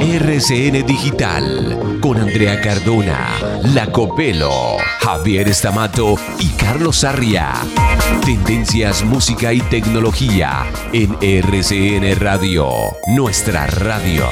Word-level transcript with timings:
RCN 0.00 0.84
Digital 0.84 1.98
con 2.00 2.18
Andrea 2.18 2.60
Cardona, 2.60 3.28
Lacopelo, 3.62 4.76
Javier 5.00 5.48
Estamato 5.48 6.16
y 6.40 6.48
Carlos 6.50 6.98
Sarria. 6.98 7.52
Tendencias, 8.24 9.04
música 9.04 9.52
y 9.52 9.60
tecnología 9.60 10.66
en 10.92 11.16
RCN 11.20 12.18
Radio, 12.18 12.68
nuestra 13.06 13.66
radio. 13.66 14.26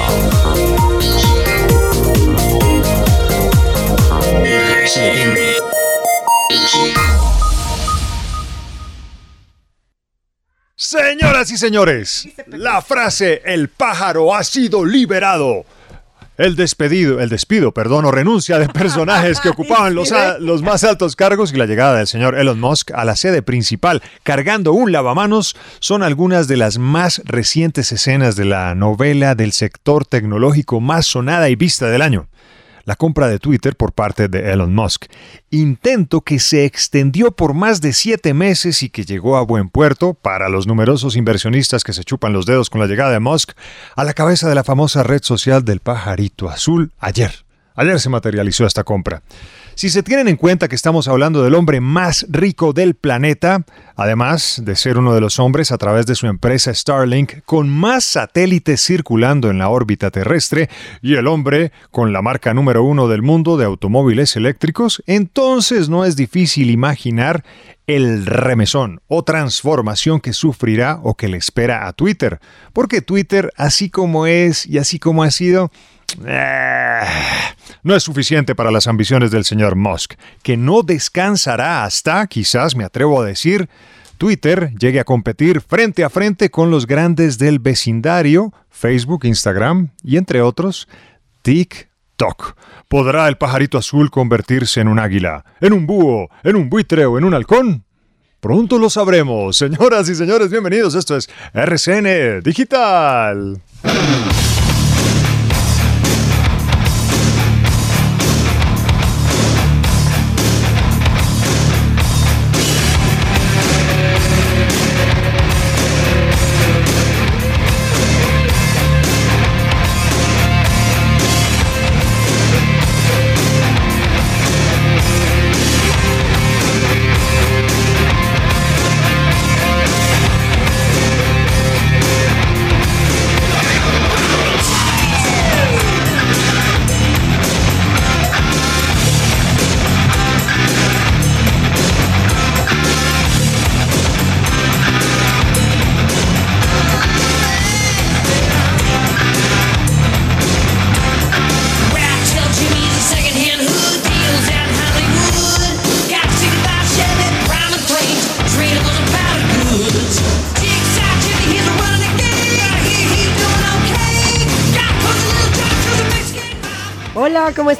Señoras 10.81 11.51
y 11.51 11.59
señores, 11.59 12.29
la 12.47 12.81
frase 12.83 13.43
el 13.45 13.69
pájaro 13.69 14.33
ha 14.33 14.45
sido 14.45 14.85
liberado. 14.85 15.65
El 16.37 16.55
despedido, 16.55 17.19
el 17.19 17.29
despido, 17.29 17.73
perdón, 17.73 18.05
o 18.05 18.13
renuncia 18.13 18.61
de 18.61 18.69
personajes 18.69 19.41
que 19.41 19.49
ocupaban 19.49 19.97
los, 19.97 20.15
los 20.39 20.63
más 20.63 20.85
altos 20.85 21.17
cargos 21.17 21.53
y 21.53 21.57
la 21.57 21.67
llegada 21.67 21.99
del 21.99 22.07
señor 22.07 22.39
Elon 22.39 22.61
Musk 22.61 22.93
a 22.93 23.05
la 23.05 23.17
sede 23.17 23.43
principal 23.43 24.05
cargando 24.23 24.73
un 24.73 24.93
lavamanos 24.93 25.57
son 25.81 26.05
algunas 26.05 26.47
de 26.47 26.59
las 26.59 26.79
más 26.79 27.23
recientes 27.25 27.91
escenas 27.91 28.37
de 28.37 28.45
la 28.45 28.77
novela 28.77 29.35
del 29.35 29.51
sector 29.51 30.07
tecnológico 30.07 30.81
más 30.81 31.07
sonada 31.07 31.49
y 31.49 31.57
vista 31.57 31.87
del 31.87 32.03
año 32.03 32.29
la 32.89 32.97
compra 32.97 33.29
de 33.29 33.39
Twitter 33.39 33.77
por 33.77 33.93
parte 33.93 34.29
de 34.29 34.51
Elon 34.51 34.75
Musk. 34.75 35.05
Intento 35.51 36.23
que 36.23 36.39
se 36.39 36.65
extendió 36.65 37.33
por 37.33 37.53
más 37.53 37.83
de 37.83 37.93
siete 37.93 38.33
meses 38.33 38.83
y 38.83 38.89
que 38.89 39.05
llegó 39.05 39.37
a 39.37 39.43
buen 39.43 39.69
puerto 39.69 40.15
para 40.15 40.49
los 40.49 40.67
numerosos 40.67 41.15
inversionistas 41.15 41.85
que 41.85 41.93
se 41.93 42.03
chupan 42.03 42.33
los 42.33 42.47
dedos 42.47 42.71
con 42.71 42.81
la 42.81 42.87
llegada 42.87 43.11
de 43.11 43.21
Musk 43.21 43.53
a 43.95 44.05
la 44.05 44.15
cabeza 44.15 44.49
de 44.49 44.55
la 44.55 44.65
famosa 44.65 45.03
red 45.03 45.23
social 45.23 45.67
del 45.67 45.81
pajarito 45.81 46.49
azul 46.49 46.91
ayer. 46.99 47.45
Ayer 47.75 48.01
se 48.01 48.09
materializó 48.09 48.65
esta 48.65 48.85
compra. 48.85 49.21
Si 49.79 49.91
se 49.91 50.03
tienen 50.03 50.27
en 50.27 50.35
cuenta 50.35 50.67
que 50.67 50.75
estamos 50.75 51.07
hablando 51.07 51.45
del 51.45 51.55
hombre 51.55 51.81
más 51.81 52.27
rico 52.31 52.73
del 52.73 52.97
planeta, 52.97 53.65
además 53.95 54.61
de 54.65 54.75
ser 54.75 54.99
uno 54.99 55.15
de 55.15 55.21
los 55.21 55.39
hombres 55.39 55.71
a 55.71 55.79
través 55.79 56.05
de 56.05 56.17
su 56.17 56.27
empresa 56.27 56.75
Starlink 56.75 57.45
con 57.45 57.69
más 57.69 58.03
satélites 58.03 58.85
circulando 58.85 59.51
en 59.51 59.59
la 59.59 59.69
órbita 59.69 60.11
terrestre 60.11 60.69
y 61.01 61.15
el 61.15 61.29
hombre 61.29 61.71
con 61.93 62.13
la 62.13 62.23
marca 62.23 62.55
número 62.55 62.83
uno 62.83 63.07
del 63.07 63.23
mundo 63.23 63.57
de 63.57 63.67
automóviles 63.67 64.35
eléctricos, 64.35 65.01
entonces 65.07 65.89
no 65.89 66.05
es 66.05 66.17
difícil 66.17 66.71
imaginar 66.71 67.45
el 67.87 68.27
remesón 68.27 69.01
o 69.07 69.23
transformación 69.23 70.19
que 70.19 70.33
sufrirá 70.33 70.99
o 71.05 71.15
que 71.15 71.29
le 71.29 71.37
espera 71.37 71.87
a 71.87 71.93
Twitter. 71.93 72.41
Porque 72.73 73.01
Twitter, 73.01 73.53
así 73.57 73.91
como 73.91 74.27
es 74.27 74.67
y 74.67 74.79
así 74.79 74.99
como 74.99 75.23
ha 75.23 75.31
sido, 75.31 75.71
eh, 76.27 77.01
no 77.83 77.95
es 77.95 78.03
suficiente 78.03 78.55
para 78.55 78.71
las 78.71 78.87
ambiciones 78.87 79.31
del 79.31 79.45
señor 79.45 79.77
Musk, 79.77 80.15
que 80.43 80.57
no 80.57 80.83
descansará 80.83 81.85
hasta, 81.85 82.27
quizás 82.27 82.77
me 82.77 82.85
atrevo 82.85 83.21
a 83.21 83.27
decir, 83.27 83.69
Twitter 84.19 84.73
llegue 84.79 85.01
a 85.01 85.05
competir 85.05 85.61
frente 85.61 86.05
a 86.05 86.11
frente 86.11 86.51
con 86.51 86.71
los 86.71 86.87
grandes 86.87 87.39
del 87.39 87.61
vecindario, 87.61 88.53
Facebook, 88.69 89.25
Instagram 89.25 89.91
y 90.03 90.17
entre 90.17 90.43
otros, 90.43 90.89
TikTok. 91.43 92.57
¿Podrá 92.89 93.29
el 93.29 93.39
pajarito 93.39 93.79
azul 93.79 94.11
convertirse 94.11 94.81
en 94.81 94.89
un 94.89 94.99
águila, 94.99 95.45
en 95.61 95.73
un 95.73 95.87
búho, 95.87 96.29
en 96.43 96.57
un 96.57 96.69
buitre 96.69 97.07
o 97.07 97.17
en 97.17 97.25
un 97.25 97.35
halcón? 97.35 97.85
Pronto 98.41 98.79
lo 98.79 98.89
sabremos. 98.89 99.57
Señoras 99.57 100.09
y 100.09 100.15
señores, 100.15 100.51
bienvenidos. 100.51 100.95
Esto 100.95 101.17
es 101.17 101.29
RCN 101.53 102.41
Digital. 102.43 103.61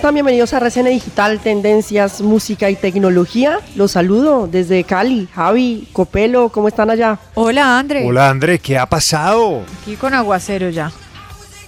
Están? 0.09 0.15
Bienvenidos 0.15 0.55
a 0.55 0.59
RCN 0.59 0.87
Digital, 0.87 1.39
Tendencias, 1.39 2.23
Música 2.23 2.71
y 2.71 2.77
Tecnología. 2.77 3.61
Los 3.77 3.93
saludo 3.93 4.47
desde 4.47 4.83
Cali. 4.85 5.29
Javi, 5.35 5.89
Copelo, 5.93 6.49
¿cómo 6.49 6.69
están 6.69 6.89
allá? 6.89 7.19
Hola, 7.35 7.79
André. 7.79 8.07
Hola, 8.07 8.31
André, 8.31 8.59
¿qué 8.59 8.79
ha 8.79 8.87
pasado? 8.87 9.65
Aquí 9.83 9.97
con 9.97 10.15
aguacero 10.15 10.71
ya. 10.71 10.91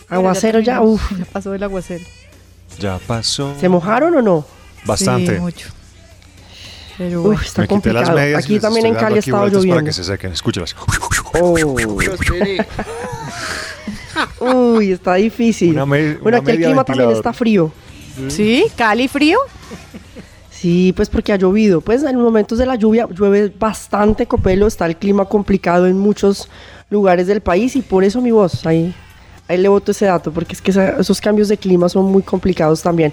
¿Aguacero 0.08 0.60
ya? 0.60 0.80
Uf. 0.80 1.02
Ya 1.18 1.24
pasó 1.26 1.54
el 1.54 1.62
aguacero. 1.62 2.04
Ya 2.78 2.98
pasó. 3.06 3.54
¿Se 3.60 3.68
mojaron 3.68 4.16
o 4.16 4.22
no? 4.22 4.46
Bastante. 4.84 5.34
Sí, 5.34 5.40
mucho. 5.40 5.68
Pero 6.96 7.22
Uf, 7.22 7.44
está 7.44 7.66
complicado. 7.66 8.16
Aquí 8.36 8.58
también 8.58 8.86
en 8.86 8.94
Cali 8.94 9.16
ha 9.16 9.18
estado 9.18 9.48
lloviendo. 9.48 9.74
Para 9.76 9.84
que 9.84 9.92
se 9.92 10.04
sequen, 10.04 10.32
escúchelas. 10.32 10.74
Oh. 11.40 11.56
Uy, 14.76 14.92
está 14.92 15.14
difícil. 15.14 15.74
bueno, 15.74 16.38
aquí 16.38 16.52
el 16.52 16.56
clima 16.56 16.84
también 16.84 17.10
está 17.10 17.34
frío. 17.34 17.70
¿Sí? 18.28 18.64
¿Cali 18.76 19.08
frío? 19.08 19.38
Sí, 20.50 20.92
pues 20.94 21.08
porque 21.08 21.32
ha 21.32 21.36
llovido. 21.36 21.80
Pues 21.80 22.02
en 22.02 22.16
momentos 22.16 22.58
de 22.58 22.66
la 22.66 22.74
lluvia 22.74 23.08
llueve 23.10 23.52
bastante 23.58 24.26
copelo, 24.26 24.66
está 24.66 24.86
el 24.86 24.96
clima 24.96 25.24
complicado 25.24 25.86
en 25.86 25.98
muchos 25.98 26.48
lugares 26.90 27.26
del 27.26 27.40
país 27.40 27.76
y 27.76 27.82
por 27.82 28.04
eso 28.04 28.20
mi 28.20 28.30
voz, 28.30 28.66
ahí, 28.66 28.94
ahí 29.48 29.56
le 29.56 29.68
voto 29.68 29.92
ese 29.92 30.06
dato, 30.06 30.32
porque 30.32 30.54
es 30.54 30.60
que 30.60 30.70
esos 30.70 31.20
cambios 31.20 31.48
de 31.48 31.56
clima 31.56 31.88
son 31.88 32.06
muy 32.06 32.22
complicados 32.22 32.82
también. 32.82 33.12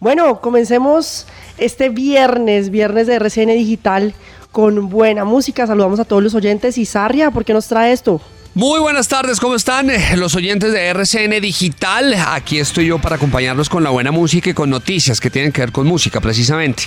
Bueno, 0.00 0.40
comencemos 0.40 1.26
este 1.58 1.88
viernes, 1.88 2.70
viernes 2.70 3.06
de 3.06 3.14
RCN 3.14 3.48
Digital, 3.48 4.14
con 4.50 4.88
buena 4.88 5.24
música. 5.24 5.66
Saludamos 5.66 6.00
a 6.00 6.04
todos 6.04 6.22
los 6.22 6.34
oyentes. 6.34 6.78
Y 6.78 6.84
Sarria, 6.84 7.30
¿por 7.30 7.44
qué 7.44 7.52
nos 7.52 7.68
trae 7.68 7.92
esto? 7.92 8.20
Muy 8.54 8.80
buenas 8.80 9.08
tardes, 9.08 9.40
¿cómo 9.40 9.54
están 9.54 9.90
eh, 9.90 10.16
los 10.16 10.34
oyentes 10.34 10.72
de 10.72 10.86
RCN 10.86 11.40
Digital? 11.40 12.14
Aquí 12.14 12.58
estoy 12.58 12.86
yo 12.86 12.98
para 12.98 13.16
acompañarlos 13.16 13.68
con 13.68 13.84
la 13.84 13.90
buena 13.90 14.10
música 14.10 14.50
y 14.50 14.54
con 14.54 14.70
noticias 14.70 15.20
que 15.20 15.30
tienen 15.30 15.52
que 15.52 15.60
ver 15.60 15.70
con 15.70 15.86
música 15.86 16.20
precisamente. 16.20 16.84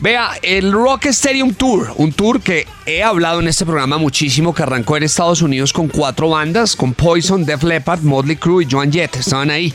Vea, 0.00 0.30
el 0.42 0.72
Rock 0.72 1.06
Stadium 1.06 1.54
Tour, 1.54 1.92
un 1.98 2.12
tour 2.12 2.40
que 2.40 2.66
he 2.86 3.02
hablado 3.02 3.40
en 3.40 3.48
este 3.48 3.66
programa 3.66 3.98
muchísimo, 3.98 4.54
que 4.54 4.62
arrancó 4.62 4.96
en 4.96 5.02
Estados 5.04 5.42
Unidos 5.42 5.72
con 5.74 5.88
cuatro 5.88 6.30
bandas, 6.30 6.74
con 6.74 6.94
Poison, 6.94 7.44
Def 7.44 7.62
Leppard, 7.62 8.00
Motley 8.00 8.36
Crue 8.36 8.64
y 8.64 8.68
Joan 8.68 8.90
Jett, 8.90 9.14
estaban 9.16 9.50
ahí. 9.50 9.72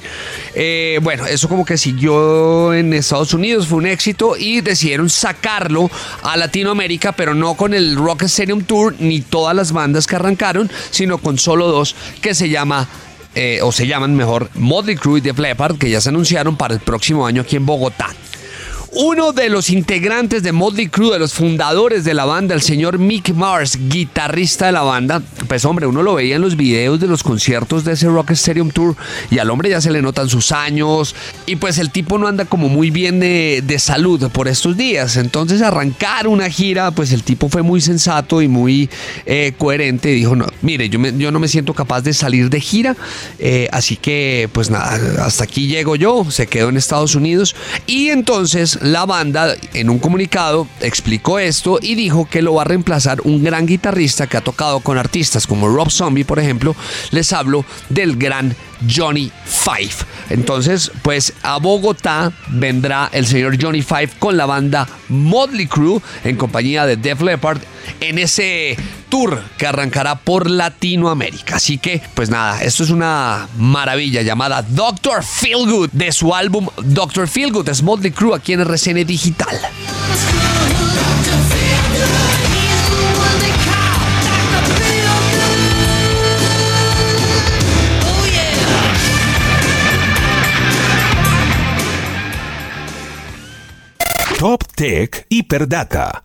Eh, 0.55 0.99
bueno, 1.03 1.25
eso 1.27 1.47
como 1.47 1.63
que 1.63 1.77
siguió 1.77 2.73
en 2.73 2.91
Estados 2.91 3.33
Unidos, 3.33 3.67
fue 3.67 3.77
un 3.77 3.85
éxito 3.85 4.35
y 4.35 4.61
decidieron 4.61 5.09
sacarlo 5.09 5.89
a 6.23 6.35
Latinoamérica, 6.35 7.11
pero 7.11 7.33
no 7.35 7.53
con 7.53 7.73
el 7.75 7.95
Rock 7.95 8.23
Stadium 8.23 8.63
Tour 8.63 8.95
ni 8.99 9.21
todas 9.21 9.55
las 9.55 9.71
bandas 9.71 10.07
que 10.07 10.15
arrancaron, 10.15 10.69
sino 10.89 11.18
con 11.19 11.37
solo 11.37 11.67
dos 11.67 11.95
que 12.21 12.33
se 12.33 12.49
llama 12.49 12.87
eh, 13.35 13.59
o 13.61 13.71
se 13.71 13.87
llaman 13.87 14.15
mejor 14.15 14.49
Motley 14.55 14.95
Crue 14.95 15.19
y 15.19 15.21
Def 15.21 15.37
Leppard 15.37 15.77
que 15.77 15.89
ya 15.89 16.01
se 16.01 16.09
anunciaron 16.09 16.57
para 16.57 16.73
el 16.73 16.79
próximo 16.79 17.25
año 17.25 17.41
aquí 17.41 17.55
en 17.55 17.65
Bogotá. 17.65 18.07
Uno 18.91 19.33
de 19.33 19.49
los 19.49 19.69
integrantes 19.69 20.41
de 20.41 20.51
Motley 20.51 20.87
Crue, 20.87 21.13
de 21.13 21.19
los 21.19 21.33
fundadores 21.33 22.03
de 22.03 22.15
la 22.15 22.25
banda, 22.25 22.55
el 22.55 22.61
señor 22.63 22.97
Mick 22.97 23.33
Mars, 23.35 23.77
guitarrista 23.87 24.65
de 24.65 24.71
la 24.71 24.81
banda, 24.81 25.21
pues 25.47 25.63
hombre, 25.63 25.85
uno 25.85 26.01
lo 26.01 26.15
veía 26.15 26.37
en 26.37 26.41
los 26.41 26.57
videos 26.57 26.99
de 26.99 27.07
los 27.07 27.21
conciertos 27.21 27.83
de 27.85 27.93
ese 27.93 28.07
Rock 28.07 28.31
Stadium 28.31 28.71
Tour 28.71 28.95
y 29.29 29.37
al 29.37 29.51
hombre 29.51 29.69
ya 29.69 29.79
se 29.79 29.91
le 29.91 30.01
notan 30.01 30.27
sus 30.27 30.51
años. 30.51 31.13
Y 31.45 31.57
pues 31.57 31.77
el 31.77 31.91
tipo 31.91 32.17
no 32.17 32.27
anda 32.27 32.45
como 32.45 32.67
muy 32.67 32.89
bien 32.89 33.19
de, 33.19 33.63
de 33.65 33.77
salud 33.77 34.27
por 34.31 34.47
estos 34.47 34.75
días. 34.75 35.17
Entonces 35.17 35.61
arrancar 35.61 36.27
una 36.27 36.49
gira, 36.49 36.89
pues 36.89 37.11
el 37.11 37.21
tipo 37.21 37.47
fue 37.47 37.61
muy 37.61 37.81
sensato 37.81 38.41
y 38.41 38.47
muy 38.47 38.89
eh, 39.27 39.53
coherente. 39.55 40.09
Dijo, 40.09 40.35
no, 40.35 40.47
mire, 40.63 40.89
yo, 40.89 40.97
me- 40.97 41.15
yo 41.15 41.31
no 41.31 41.39
me 41.39 41.47
siento 41.47 41.75
capaz 41.75 42.01
de 42.01 42.13
salir 42.13 42.49
de 42.49 42.59
gira, 42.59 42.95
eh, 43.37 43.69
así 43.71 43.97
que 43.97 44.49
pues 44.51 44.71
nada, 44.71 45.23
hasta 45.25 45.43
aquí 45.43 45.67
llego 45.67 45.95
yo, 45.95 46.25
se 46.31 46.47
quedó 46.47 46.69
en 46.69 46.77
Estados 46.77 47.13
Unidos. 47.13 47.55
Y 47.85 48.09
entonces 48.09 48.78
la 48.81 49.05
banda 49.05 49.55
en 49.73 49.89
un 49.89 49.99
comunicado 49.99 50.67
explicó 50.81 51.39
esto 51.39 51.79
y 51.81 51.95
dijo 51.95 52.27
que 52.29 52.41
lo 52.41 52.55
va 52.55 52.63
a 52.63 52.65
reemplazar 52.65 53.21
un 53.21 53.43
gran 53.43 53.65
guitarrista 53.65 54.27
que 54.27 54.37
ha 54.37 54.41
tocado 54.41 54.79
con 54.79 54.97
artistas 54.97 55.47
como 55.47 55.67
Rob 55.67 55.89
Zombie, 55.89 56.25
por 56.25 56.39
ejemplo, 56.39 56.75
les 57.11 57.33
hablo 57.33 57.65
del 57.89 58.17
gran 58.17 58.55
Johnny 58.89 59.31
Five. 59.45 60.05
Entonces, 60.29 60.91
pues 61.01 61.33
a 61.43 61.57
Bogotá 61.57 62.31
vendrá 62.49 63.09
el 63.11 63.25
señor 63.25 63.61
Johnny 63.61 63.81
Five 63.81 64.11
con 64.19 64.37
la 64.37 64.45
banda 64.45 64.87
Motley 65.09 65.67
Crue 65.67 66.01
en 66.23 66.35
compañía 66.35 66.85
de 66.85 66.95
Def 66.97 67.21
Leppard 67.21 67.61
en 67.99 68.19
ese 68.19 68.77
tour 69.09 69.41
que 69.57 69.67
arrancará 69.67 70.15
por 70.15 70.49
Latinoamérica. 70.49 71.55
Así 71.55 71.77
que, 71.77 72.01
pues 72.13 72.29
nada, 72.29 72.61
esto 72.61 72.83
es 72.83 72.89
una 72.89 73.47
maravilla 73.57 74.21
llamada 74.21 74.61
Doctor 74.61 75.23
Feelgood 75.23 75.89
de 75.91 76.11
su 76.11 76.33
álbum 76.33 76.67
Doctor 76.77 77.27
Feelgood. 77.27 77.69
Es 77.69 77.83
Motley 77.83 78.11
Crue 78.11 78.35
aquí 78.35 78.53
en 78.53 78.61
RCN 78.61 79.05
Digital. 79.05 79.59
Top 94.39 94.63
Tech 94.73 95.25
Hiperdata. 95.27 96.23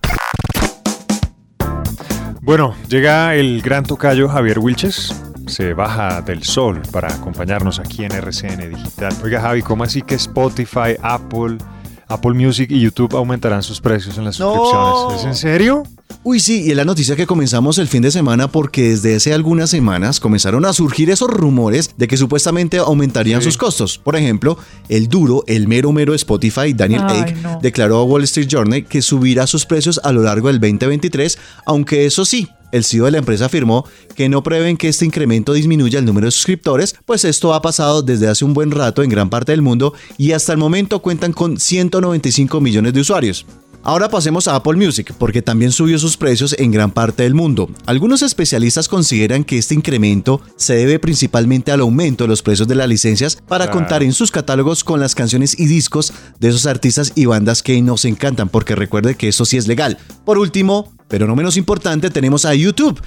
Bueno, 2.42 2.76
llega 2.88 3.34
el 3.34 3.60
gran 3.60 3.82
tocayo 3.84 4.28
Javier 4.28 4.60
Wilches. 4.60 5.12
Se 5.48 5.74
baja 5.74 6.22
del 6.22 6.44
sol 6.44 6.80
para 6.92 7.12
acompañarnos 7.12 7.80
aquí 7.80 8.04
en 8.04 8.12
RCN 8.12 8.70
Digital. 8.70 9.12
Oiga, 9.24 9.40
Javi, 9.40 9.62
¿cómo 9.62 9.82
así 9.82 10.00
que 10.02 10.14
Spotify, 10.14 10.94
Apple, 11.02 11.58
Apple 12.06 12.34
Music 12.34 12.70
y 12.70 12.80
YouTube 12.80 13.16
aumentarán 13.16 13.64
sus 13.64 13.80
precios 13.80 14.16
en 14.16 14.24
las 14.26 14.38
No. 14.38 14.54
suscripciones? 14.54 15.20
¿Es 15.20 15.24
en 15.26 15.34
serio? 15.34 15.82
Uy, 16.22 16.40
sí, 16.40 16.62
y 16.64 16.70
es 16.70 16.76
la 16.76 16.84
noticia 16.86 17.16
que 17.16 17.26
comenzamos 17.26 17.76
el 17.78 17.86
fin 17.88 18.00
de 18.02 18.10
semana 18.10 18.48
porque 18.48 18.90
desde 18.90 19.16
hace 19.16 19.34
algunas 19.34 19.68
semanas 19.68 20.20
comenzaron 20.20 20.64
a 20.64 20.72
surgir 20.72 21.10
esos 21.10 21.28
rumores 21.28 21.90
de 21.98 22.08
que 22.08 22.16
supuestamente 22.16 22.78
aumentarían 22.78 23.40
Sí. 23.40 23.46
sus 23.46 23.58
costos. 23.58 23.98
Por 23.98 24.16
ejemplo, 24.16 24.56
el 24.88 25.08
duro, 25.08 25.44
el 25.46 25.68
mero 25.68 25.92
mero 25.92 26.14
Spotify, 26.14 26.72
Daniel 26.72 27.02
Ay, 27.06 27.20
Egg, 27.20 27.42
no. 27.42 27.58
declaró 27.62 27.98
a 27.98 28.04
Wall 28.04 28.24
Street 28.24 28.48
Journal 28.48 28.86
que 28.86 29.02
subirá 29.02 29.46
sus 29.46 29.66
precios 29.66 30.00
a 30.02 30.12
lo 30.12 30.22
largo 30.22 30.48
del 30.48 30.60
2023, 30.60 31.38
aunque 31.66 32.06
eso 32.06 32.24
sí, 32.24 32.48
el 32.72 32.84
CEO 32.84 33.04
de 33.04 33.10
la 33.12 33.18
empresa 33.18 33.44
afirmó 33.46 33.84
que 34.16 34.28
no 34.30 34.42
prevén 34.42 34.76
que 34.78 34.88
este 34.88 35.04
incremento 35.04 35.52
disminuya 35.52 35.98
el 35.98 36.04
número 36.06 36.26
de 36.26 36.30
suscriptores, 36.32 36.96
pues 37.04 37.24
esto 37.26 37.52
ha 37.54 37.60
pasado 37.62 38.02
desde 38.02 38.28
hace 38.28 38.44
un 38.46 38.54
buen 38.54 38.70
rato 38.70 39.02
en 39.02 39.10
gran 39.10 39.28
parte 39.30 39.52
del 39.52 39.62
mundo 39.62 39.92
y 40.16 40.32
hasta 40.32 40.52
el 40.52 40.58
momento 40.58 41.00
cuentan 41.00 41.32
con 41.34 41.58
195 41.60 42.60
millones 42.60 42.94
de 42.94 43.00
usuarios. 43.00 43.44
Ahora 43.86 44.08
pasemos 44.08 44.48
a 44.48 44.56
Apple 44.56 44.76
Music, 44.76 45.12
porque 45.18 45.42
también 45.42 45.70
subió 45.70 45.98
sus 45.98 46.16
precios 46.16 46.56
en 46.58 46.70
gran 46.70 46.90
parte 46.90 47.22
del 47.24 47.34
mundo. 47.34 47.68
Algunos 47.84 48.22
especialistas 48.22 48.88
consideran 48.88 49.44
que 49.44 49.58
este 49.58 49.74
incremento 49.74 50.40
se 50.56 50.74
debe 50.74 50.98
principalmente 50.98 51.70
al 51.70 51.80
aumento 51.80 52.24
de 52.24 52.28
los 52.28 52.40
precios 52.40 52.66
de 52.66 52.76
las 52.76 52.88
licencias 52.88 53.36
para 53.46 53.70
contar 53.70 54.02
en 54.02 54.14
sus 54.14 54.30
catálogos 54.30 54.84
con 54.84 55.00
las 55.00 55.14
canciones 55.14 55.60
y 55.60 55.66
discos 55.66 56.14
de 56.40 56.48
esos 56.48 56.64
artistas 56.64 57.12
y 57.14 57.26
bandas 57.26 57.62
que 57.62 57.80
nos 57.82 58.06
encantan, 58.06 58.48
porque 58.48 58.74
recuerde 58.74 59.16
que 59.16 59.28
eso 59.28 59.44
sí 59.44 59.58
es 59.58 59.68
legal. 59.68 59.98
Por 60.24 60.38
último, 60.38 60.90
pero 61.08 61.26
no 61.26 61.36
menos 61.36 61.58
importante, 61.58 62.08
tenemos 62.08 62.46
a 62.46 62.54
YouTube. 62.54 62.98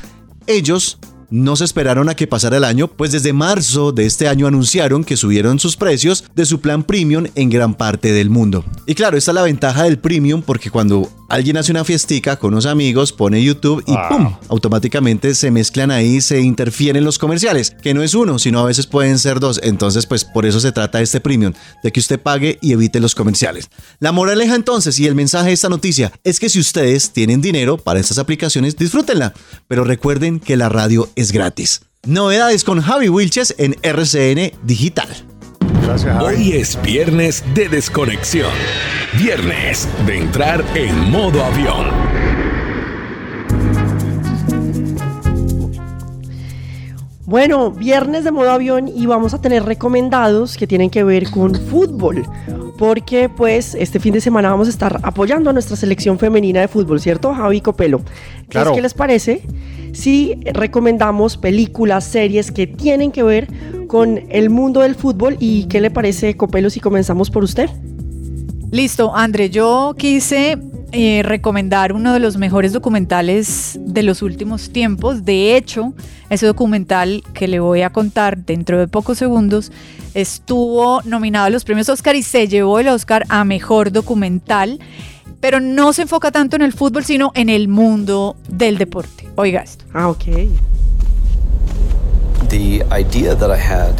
Ellos 0.45 0.99
no 1.29 1.55
se 1.55 1.65
esperaron 1.65 2.09
a 2.09 2.15
que 2.15 2.27
pasara 2.27 2.57
el 2.57 2.63
año, 2.63 2.87
pues 2.87 3.11
desde 3.11 3.33
marzo 3.33 3.91
de 3.91 4.05
este 4.05 4.27
año 4.27 4.47
anunciaron 4.47 5.03
que 5.03 5.17
subieron 5.17 5.59
sus 5.59 5.75
precios 5.75 6.23
de 6.35 6.45
su 6.45 6.61
plan 6.61 6.83
premium 6.83 7.25
en 7.35 7.49
gran 7.49 7.75
parte 7.75 8.11
del 8.11 8.29
mundo. 8.29 8.63
Y 8.85 8.95
claro, 8.95 9.17
esta 9.17 9.31
es 9.31 9.35
la 9.35 9.43
ventaja 9.43 9.83
del 9.83 9.99
premium 9.99 10.41
porque 10.41 10.69
cuando 10.69 11.09
alguien 11.29 11.57
hace 11.57 11.71
una 11.71 11.83
fiestica 11.83 12.37
con 12.37 12.53
unos 12.53 12.65
amigos, 12.65 13.11
pone 13.13 13.43
YouTube 13.43 13.83
y 13.87 13.93
Ah. 13.93 14.09
¡pum! 14.09 14.35
Automáticamente 14.49 15.35
se 15.35 15.51
mezclan 15.51 15.91
ahí, 15.91 16.21
se 16.21 16.41
interfieren 16.41 17.03
los 17.03 17.17
comerciales, 17.19 17.71
que 17.81 17.93
no 17.93 18.03
es 18.03 18.13
uno, 18.13 18.39
sino 18.39 18.59
a 18.59 18.65
veces 18.65 18.87
pueden 18.87 19.19
ser 19.19 19.39
dos. 19.39 19.59
Entonces, 19.63 20.05
pues 20.05 20.25
por 20.25 20.45
eso 20.45 20.59
se 20.59 20.71
trata 20.71 21.01
este 21.01 21.19
premium, 21.19 21.53
de 21.83 21.91
que 21.91 21.99
usted 21.99 22.19
pague 22.19 22.57
y 22.61 22.73
evite 22.73 22.99
los 22.99 23.15
comerciales. 23.15 23.69
La 23.99 24.11
moraleja 24.11 24.55
entonces 24.55 24.99
y 24.99 25.07
el 25.07 25.15
mensaje 25.15 25.47
de 25.47 25.53
esta 25.53 25.69
noticia 25.69 26.11
es 26.23 26.39
que 26.39 26.49
si 26.49 26.59
ustedes 26.59 27.11
tienen 27.11 27.41
dinero 27.41 27.77
para 27.77 27.99
estas 27.99 28.17
aplicaciones, 28.17 28.75
disfrútenla. 28.77 29.33
Pero 29.67 29.83
recuerden 29.83 30.39
que 30.39 30.57
la 30.57 30.69
radio 30.69 31.09
es 31.15 31.31
gratis. 31.31 31.81
Novedades 32.05 32.63
con 32.63 32.81
Javi 32.81 33.09
Wilches 33.09 33.53
en 33.57 33.75
RCN 33.81 34.53
Digital. 34.63 35.07
Gracias, 35.87 36.13
Javi. 36.17 36.25
Hoy 36.25 36.51
es 36.51 36.81
viernes 36.81 37.45
de 37.55 37.69
desconexión. 37.69 38.51
Viernes 39.17 39.87
de 40.05 40.17
entrar 40.17 40.61
en 40.75 41.09
modo 41.09 41.41
avión. 41.41 41.87
Bueno, 47.25 47.71
viernes 47.71 48.25
de 48.25 48.31
modo 48.33 48.51
avión 48.51 48.89
y 48.89 49.05
vamos 49.05 49.33
a 49.33 49.39
tener 49.39 49.63
recomendados 49.63 50.57
que 50.57 50.67
tienen 50.67 50.89
que 50.89 51.05
ver 51.05 51.31
con 51.31 51.55
fútbol. 51.55 52.25
Porque 52.77 53.29
pues 53.29 53.75
este 53.75 53.99
fin 53.99 54.13
de 54.13 54.21
semana 54.21 54.51
vamos 54.51 54.67
a 54.67 54.69
estar 54.69 54.99
apoyando 55.03 55.49
a 55.49 55.53
nuestra 55.53 55.75
selección 55.75 56.19
femenina 56.19 56.61
de 56.61 56.67
fútbol, 56.67 56.99
¿cierto? 56.99 57.33
Javi 57.33 57.61
Copelo. 57.61 58.01
Claro. 58.49 58.73
¿Qué 58.73 58.81
les 58.81 58.93
parece 58.93 59.41
si 59.93 60.35
recomendamos 60.53 61.37
películas, 61.37 62.03
series 62.03 62.51
que 62.51 62.67
tienen 62.67 63.11
que 63.11 63.23
ver 63.23 63.47
con 63.87 64.21
el 64.29 64.49
mundo 64.49 64.81
del 64.81 64.95
fútbol? 64.95 65.37
¿Y 65.39 65.65
qué 65.65 65.81
le 65.81 65.89
parece, 65.89 66.37
Copelo, 66.37 66.69
si 66.69 66.79
comenzamos 66.79 67.31
por 67.31 67.43
usted? 67.43 67.69
Listo, 68.71 69.15
André, 69.15 69.49
yo 69.49 69.95
quise 69.97 70.57
eh, 70.93 71.21
recomendar 71.21 71.91
uno 71.91 72.13
de 72.13 72.19
los 72.19 72.37
mejores 72.37 72.71
documentales 72.71 73.77
de 73.81 74.03
los 74.03 74.21
últimos 74.21 74.69
tiempos. 74.69 75.25
De 75.25 75.57
hecho, 75.57 75.93
ese 76.29 76.45
documental 76.45 77.23
que 77.33 77.49
le 77.49 77.59
voy 77.59 77.81
a 77.81 77.89
contar 77.89 78.37
dentro 78.37 78.79
de 78.79 78.87
pocos 78.87 79.17
segundos 79.17 79.71
estuvo 80.13 81.01
nominado 81.03 81.47
a 81.47 81.49
los 81.49 81.65
premios 81.65 81.89
Oscar 81.89 82.15
y 82.15 82.23
se 82.23 82.47
llevó 82.47 82.79
el 82.79 82.87
Oscar 82.87 83.25
a 83.27 83.43
mejor 83.43 83.91
documental, 83.91 84.79
pero 85.41 85.59
no 85.59 85.91
se 85.91 86.03
enfoca 86.03 86.31
tanto 86.31 86.55
en 86.55 86.61
el 86.61 86.71
fútbol, 86.71 87.03
sino 87.03 87.33
en 87.35 87.49
el 87.49 87.67
mundo 87.67 88.37
del 88.47 88.77
deporte. 88.77 89.27
Oiga 89.35 89.61
esto. 89.61 89.83
Ah, 89.93 90.07
ok. 90.07 90.25
The 92.47 92.85
idea 92.97 93.35
that 93.35 93.51
I 93.51 93.59
had 93.59 93.93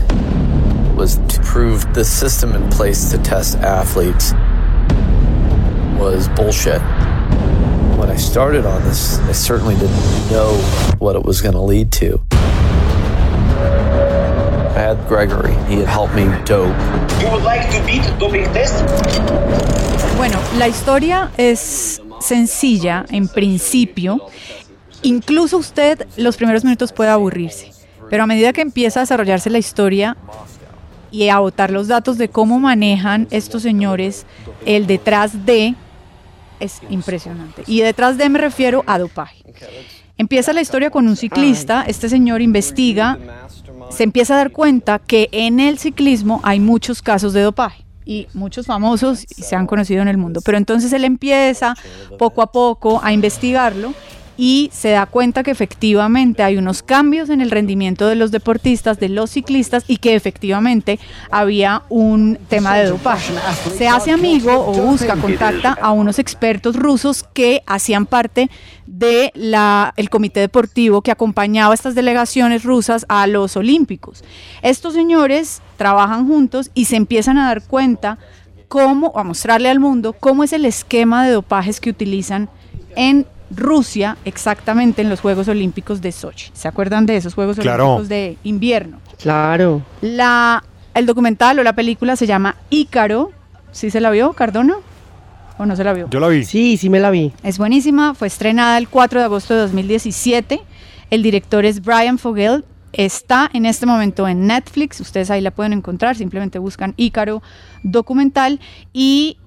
was 0.96 1.20
to 1.28 1.42
prove 1.42 1.86
the 1.94 2.06
system 2.06 2.56
in 2.56 2.68
place 2.70 3.12
to 3.12 3.22
test 3.22 3.58
athletes 3.62 4.34
was 5.98 6.28
bullshit. 6.30 6.82
When 7.98 8.10
I 8.10 8.16
started 8.16 8.66
on 8.66 8.84
this, 8.84 9.20
I 9.20 9.32
certainly 9.32 9.76
didn't 9.76 10.30
know 10.30 10.54
what 11.00 11.16
it 11.16 11.24
was 11.24 11.42
going 11.42 11.56
to 11.56 11.62
lead 11.62 11.92
to. 11.94 12.22
I 14.76 14.80
had 14.80 15.08
Gregory. 15.08 15.56
He 15.68 15.80
had 15.80 15.88
helped 15.88 16.14
me 16.14 16.26
dope. 16.46 16.76
You 17.20 17.32
would 17.32 17.44
like 17.44 17.70
to 17.72 17.84
beat 17.86 18.04
doping 18.20 18.46
test? 18.54 18.86
Bueno, 20.18 20.40
la 20.58 20.68
historia 20.68 21.32
es 21.38 22.02
sencilla 22.20 23.06
en 23.10 23.28
principio. 23.28 24.20
Incluso 25.02 25.58
usted 25.58 26.08
los 26.18 26.38
primeros 26.38 26.64
minutos 26.64 26.92
puede 26.92 27.10
aburrirse. 27.10 27.72
Pero 28.10 28.24
a 28.24 28.28
medida 28.28 28.54
que 28.54 28.62
empieza 28.62 29.00
a 29.00 29.04
desarrollarse 29.04 29.50
la 29.50 29.58
historia 29.58 30.16
y 31.12 31.30
a 31.30 31.40
botar 31.40 31.72
los 31.72 31.88
datos 31.88 32.18
de 32.18 32.30
cómo 32.30 32.60
manejan 32.60 33.28
estos 33.32 33.64
señores 33.64 34.26
el 34.66 34.88
detrás 34.88 35.46
de, 35.46 35.76
es 36.60 36.82
impresionante. 36.90 37.64
Y 37.68 37.82
detrás 37.82 38.18
de 38.18 38.30
me 38.30 38.40
refiero 38.40 38.84
a 38.88 39.00
dopaje. 39.00 39.44
Empieza 40.18 40.54
la 40.54 40.62
historia 40.62 40.90
con 40.90 41.08
un 41.08 41.16
ciclista, 41.16 41.84
este 41.88 42.10
señor 42.10 42.42
investiga, 42.42 43.18
se 43.90 44.04
empieza 44.04 44.34
a 44.34 44.38
dar 44.38 44.52
cuenta 44.52 45.00
que 45.00 45.30
en 45.32 45.60
el 45.60 45.78
ciclismo 45.78 46.42
hay 46.44 46.60
muchos 46.60 47.02
casos 47.02 47.34
de 47.34 47.42
dopaje 47.42 47.86
y 48.04 48.28
muchos 48.34 48.66
famosos 48.66 49.26
se 49.28 49.56
han 49.56 49.68
conocido 49.68 50.02
en 50.02 50.08
el 50.08 50.18
mundo. 50.18 50.42
Pero 50.44 50.58
entonces 50.58 50.92
él 50.94 51.04
empieza 51.04 51.76
poco 52.18 52.42
a 52.42 52.52
poco 52.52 53.00
a 53.04 53.14
investigarlo 53.14 53.94
y 54.38 54.70
se 54.72 54.92
da 54.92 55.08
cuenta 55.08 55.44
que 55.44 55.52
efectivamente 55.52 56.44
hay 56.44 56.58
unos 56.58 56.84
cambios 56.84 57.30
en 57.30 57.42
el 57.42 57.52
rendimiento 57.52 58.08
de 58.08 58.16
los 58.16 58.32
deportistas, 58.32 59.00
de 59.00 59.10
los 59.10 59.32
ciclistas 59.32 59.84
y 59.88 59.98
que 59.98 60.16
efectivamente 60.16 61.00
había 61.32 61.82
un 61.90 62.38
tema 62.48 62.78
de 62.78 62.86
dopaje. 62.86 63.34
Se 63.78 63.88
hace 63.88 64.12
amigo 64.12 64.54
o 64.54 64.74
busca, 64.74 65.16
contacta 65.16 65.78
a 65.82 65.92
unos 65.92 66.20
expertos 66.20 66.76
rusos 66.76 67.24
que 67.34 67.64
hacían 67.66 68.06
parte 68.06 68.50
del 68.86 69.56
el 69.96 70.10
comité 70.10 70.40
deportivo 70.40 71.02
que 71.02 71.12
acompañaba 71.12 71.72
a 71.72 71.76
estas 71.76 71.96
delegaciones 71.96 72.64
rusas 72.64 73.06
a 73.10 73.26
los 73.28 73.58
Olímpicos. 73.58 74.24
Estos 74.62 74.94
señores 74.94 75.62
trabajan 75.78 76.28
juntos 76.28 76.70
y 76.74 76.86
se 76.86 76.96
empiezan 76.96 77.38
a 77.38 77.48
dar 77.48 77.64
cuenta 77.64 78.20
cómo, 78.68 79.14
a 79.16 79.24
mostrarle 79.24 79.70
al 79.70 79.80
mundo 79.80 80.14
cómo 80.14 80.44
es 80.44 80.54
el 80.54 80.66
esquema 80.66 81.26
de 81.26 81.32
dopajes 81.32 81.80
que 81.80 81.90
utilizan 81.90 82.50
en 82.96 83.26
Rusia 83.50 84.18
exactamente 84.26 85.02
en 85.02 85.10
los 85.10 85.22
Juegos 85.22 85.48
Olímpicos 85.48 86.02
de 86.02 86.12
Sochi. 86.12 86.52
¿Se 86.54 86.68
acuerdan 86.68 87.06
de 87.06 87.18
esos 87.18 87.34
Juegos 87.34 87.60
Olímpicos 87.60 88.10
de 88.10 88.38
invierno? 88.44 89.00
Claro. 89.22 89.82
La, 90.02 90.64
el 90.94 91.06
documental 91.06 91.60
o 91.60 91.64
la 91.64 91.74
película 91.74 92.16
se 92.16 92.28
llama 92.28 92.56
Ícaro. 92.70 93.32
¿Sí 93.72 93.90
se 93.90 94.02
la 94.02 94.10
vio, 94.10 94.34
Cardona? 94.34 94.76
¿O 95.58 95.66
no 95.66 95.76
se 95.76 95.84
la 95.84 95.94
vio? 95.94 96.10
Yo 96.10 96.20
la 96.20 96.28
vi. 96.28 96.46
Sí, 96.46 96.78
sí 96.78 96.90
me 96.90 97.00
la 97.00 97.10
vi. 97.10 97.34
Es 97.44 97.58
buenísima. 97.58 98.14
Fue 98.14 98.28
estrenada 98.28 98.78
el 98.78 98.88
4 98.88 99.20
de 99.20 99.26
agosto 99.26 99.56
de 99.56 99.62
2017. 99.62 100.62
El 101.10 101.24
director 101.24 101.66
es 101.66 101.82
Brian 101.82 102.18
Fogel. 102.18 102.64
Está 102.94 103.50
en 103.54 103.66
este 103.66 103.86
momento 103.86 104.28
en 104.28 104.48
Netflix. 104.48 105.00
Ustedes 105.00 105.32
ahí 105.32 105.42
la 105.42 105.52
pueden 105.52 105.74
encontrar. 105.74 106.16
Simplemente 106.16 106.60
buscan 106.60 106.94
Ícaro 106.98 107.42
documental. 107.84 108.60
Y 108.94 109.38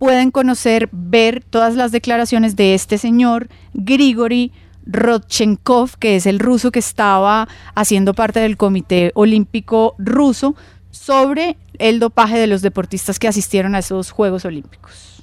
pueden 0.00 0.30
conocer, 0.30 0.88
ver 0.92 1.44
todas 1.44 1.76
las 1.76 1.92
declaraciones 1.92 2.56
de 2.56 2.74
este 2.74 2.96
señor, 2.96 3.48
Grigori 3.74 4.50
Rodchenkov, 4.86 5.98
que 5.98 6.16
es 6.16 6.24
el 6.24 6.38
ruso 6.38 6.72
que 6.72 6.78
estaba 6.78 7.48
haciendo 7.74 8.14
parte 8.14 8.40
del 8.40 8.56
Comité 8.56 9.12
Olímpico 9.14 9.94
Ruso, 9.98 10.56
sobre 10.90 11.58
el 11.76 12.00
dopaje 12.00 12.38
de 12.38 12.46
los 12.46 12.62
deportistas 12.62 13.18
que 13.18 13.28
asistieron 13.28 13.74
a 13.74 13.80
esos 13.80 14.10
Juegos 14.10 14.46
Olímpicos 14.46 15.22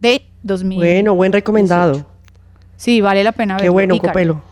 de 0.00 0.26
2000. 0.42 0.78
Bueno, 0.78 1.14
buen 1.14 1.32
recomendado. 1.32 2.04
Sí, 2.76 3.00
vale 3.00 3.22
la 3.22 3.30
pena 3.30 3.54
verlo. 3.54 3.64
Qué 3.64 3.70
bueno, 3.70 3.96
Copelo. 3.96 4.42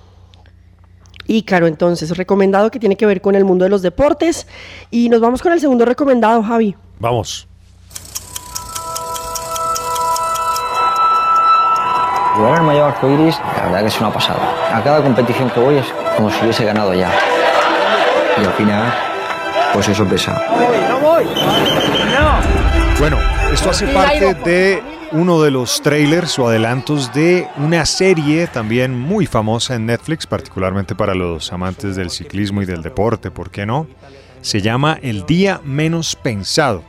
Ícaro, 1.26 1.66
entonces, 1.66 2.16
recomendado 2.16 2.70
que 2.70 2.78
tiene 2.78 2.96
que 2.96 3.06
ver 3.06 3.20
con 3.20 3.34
el 3.34 3.44
mundo 3.44 3.64
de 3.64 3.70
los 3.70 3.82
deportes. 3.82 4.46
Y 4.92 5.08
nos 5.08 5.20
vamos 5.20 5.42
con 5.42 5.52
el 5.52 5.58
segundo 5.58 5.84
recomendado, 5.84 6.44
Javi. 6.44 6.76
Vamos. 7.00 7.47
Jugar 12.38 12.58
el 12.58 12.66
mayor 12.66 12.92
arco 12.92 13.10
iris, 13.10 13.36
la 13.56 13.64
verdad 13.64 13.80
que 13.80 13.86
es 13.88 14.00
una 14.00 14.12
pasada. 14.12 14.54
A 14.72 14.80
cada 14.80 15.02
competición 15.02 15.50
que 15.50 15.58
voy 15.58 15.78
es 15.78 15.86
como 16.16 16.30
si 16.30 16.40
hubiese 16.42 16.64
ganado 16.64 16.94
ya. 16.94 17.10
Y 18.40 18.44
al 18.44 18.52
final, 18.52 18.94
pues 19.72 19.88
eso 19.88 20.06
pesa. 20.06 20.40
Bueno, 23.00 23.18
esto 23.52 23.70
hace 23.70 23.88
parte 23.88 24.34
de 24.34 24.80
uno 25.10 25.42
de 25.42 25.50
los 25.50 25.82
trailers 25.82 26.38
o 26.38 26.46
adelantos 26.46 27.12
de 27.12 27.48
una 27.56 27.84
serie 27.84 28.46
también 28.46 28.96
muy 28.96 29.26
famosa 29.26 29.74
en 29.74 29.86
Netflix, 29.86 30.24
particularmente 30.24 30.94
para 30.94 31.16
los 31.16 31.52
amantes 31.52 31.96
del 31.96 32.10
ciclismo 32.10 32.62
y 32.62 32.66
del 32.66 32.82
deporte, 32.82 33.32
¿por 33.32 33.50
qué 33.50 33.66
no? 33.66 33.88
Se 34.42 34.60
llama 34.60 34.96
El 35.02 35.26
Día 35.26 35.60
Menos 35.64 36.14
Pensado. 36.14 36.84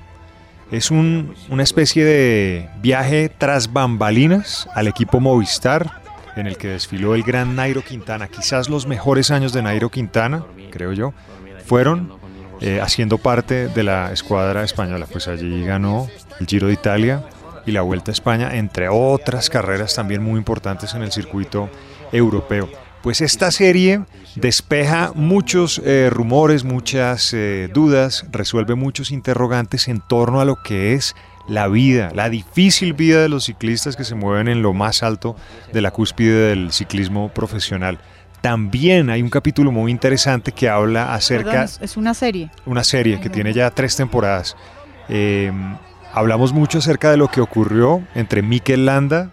Es 0.72 0.92
un, 0.92 1.34
una 1.50 1.64
especie 1.64 2.06
de 2.06 2.70
viaje 2.82 3.32
tras 3.36 3.74
bambalinas 3.74 4.70
al 4.76 4.88
equipo 4.88 5.20
Movistar, 5.20 6.02
en 6.36 6.46
el 6.46 6.58
que 6.58 6.70
desfiló 6.70 7.16
el 7.16 7.24
gran 7.24 7.56
Nairo 7.56 7.84
Quintana. 7.84 8.28
Quizás 8.28 8.70
los 8.70 8.86
mejores 8.86 9.32
años 9.32 9.52
de 9.52 9.64
Nairo 9.64 9.90
Quintana, 9.90 10.46
creo 10.70 10.94
yo, 10.94 11.14
fueron 11.66 12.14
eh, 12.62 12.80
haciendo 12.82 13.18
parte 13.18 13.68
de 13.68 13.84
la 13.84 14.12
escuadra 14.12 14.64
española. 14.64 15.08
Pues 15.12 15.28
allí 15.28 15.64
ganó 15.66 16.08
el 16.40 16.46
Giro 16.46 16.68
de 16.68 16.74
Italia 16.74 17.24
y 17.66 17.72
la 17.72 17.82
Vuelta 17.82 18.12
a 18.12 18.14
España, 18.14 18.56
entre 18.56 18.90
otras 18.90 19.50
carreras 19.50 19.96
también 19.96 20.24
muy 20.24 20.38
importantes 20.38 20.94
en 20.94 21.02
el 21.02 21.12
circuito 21.12 21.70
europeo. 22.12 22.70
Pues 23.02 23.22
esta 23.22 23.50
serie 23.52 24.02
despeja 24.36 25.14
muchos 25.16 25.82
eh, 25.86 26.10
rumores, 26.12 26.64
muchas 26.66 27.34
eh, 27.34 27.70
dudas, 27.74 28.26
resuelve 28.32 28.76
muchos 28.76 29.12
interrogantes 29.12 29.88
en 29.88 30.02
torno 30.02 30.42
a 30.42 30.46
lo 30.46 30.62
que 30.62 30.94
es 30.94 31.16
la 31.48 31.68
vida, 31.68 32.12
la 32.14 32.30
difícil 32.30 32.94
vida 32.94 33.22
de 33.22 33.30
los 33.30 33.46
ciclistas 33.46 33.96
que 33.96 34.04
se 34.04 34.16
mueven 34.16 34.48
en 34.48 34.62
lo 34.62 34.74
más 34.74 35.02
alto 35.02 35.36
de 35.74 35.82
la 35.82 35.92
cúspide 35.92 36.50
del 36.50 36.72
ciclismo 36.72 37.30
profesional. 37.30 38.00
También 38.42 39.10
hay 39.10 39.22
un 39.22 39.30
capítulo 39.30 39.72
muy 39.72 39.92
interesante 39.92 40.52
que 40.52 40.70
habla 40.70 41.14
acerca... 41.14 41.64
es 41.64 41.98
una 41.98 42.14
serie. 42.14 42.52
Una 42.66 42.84
serie 42.84 43.20
que 43.20 43.30
tiene 43.30 43.54
ya 43.54 43.70
tres 43.72 43.96
temporadas. 43.96 44.56
Em, 45.10 45.76
hablamos 46.14 46.54
mucho 46.54 46.78
acerca 46.78 47.12
de 47.12 47.18
lo 47.18 47.30
que 47.30 47.42
ocurrió 47.42 48.04
entre 48.16 48.42
Mikel 48.42 48.86
Landa, 48.86 49.32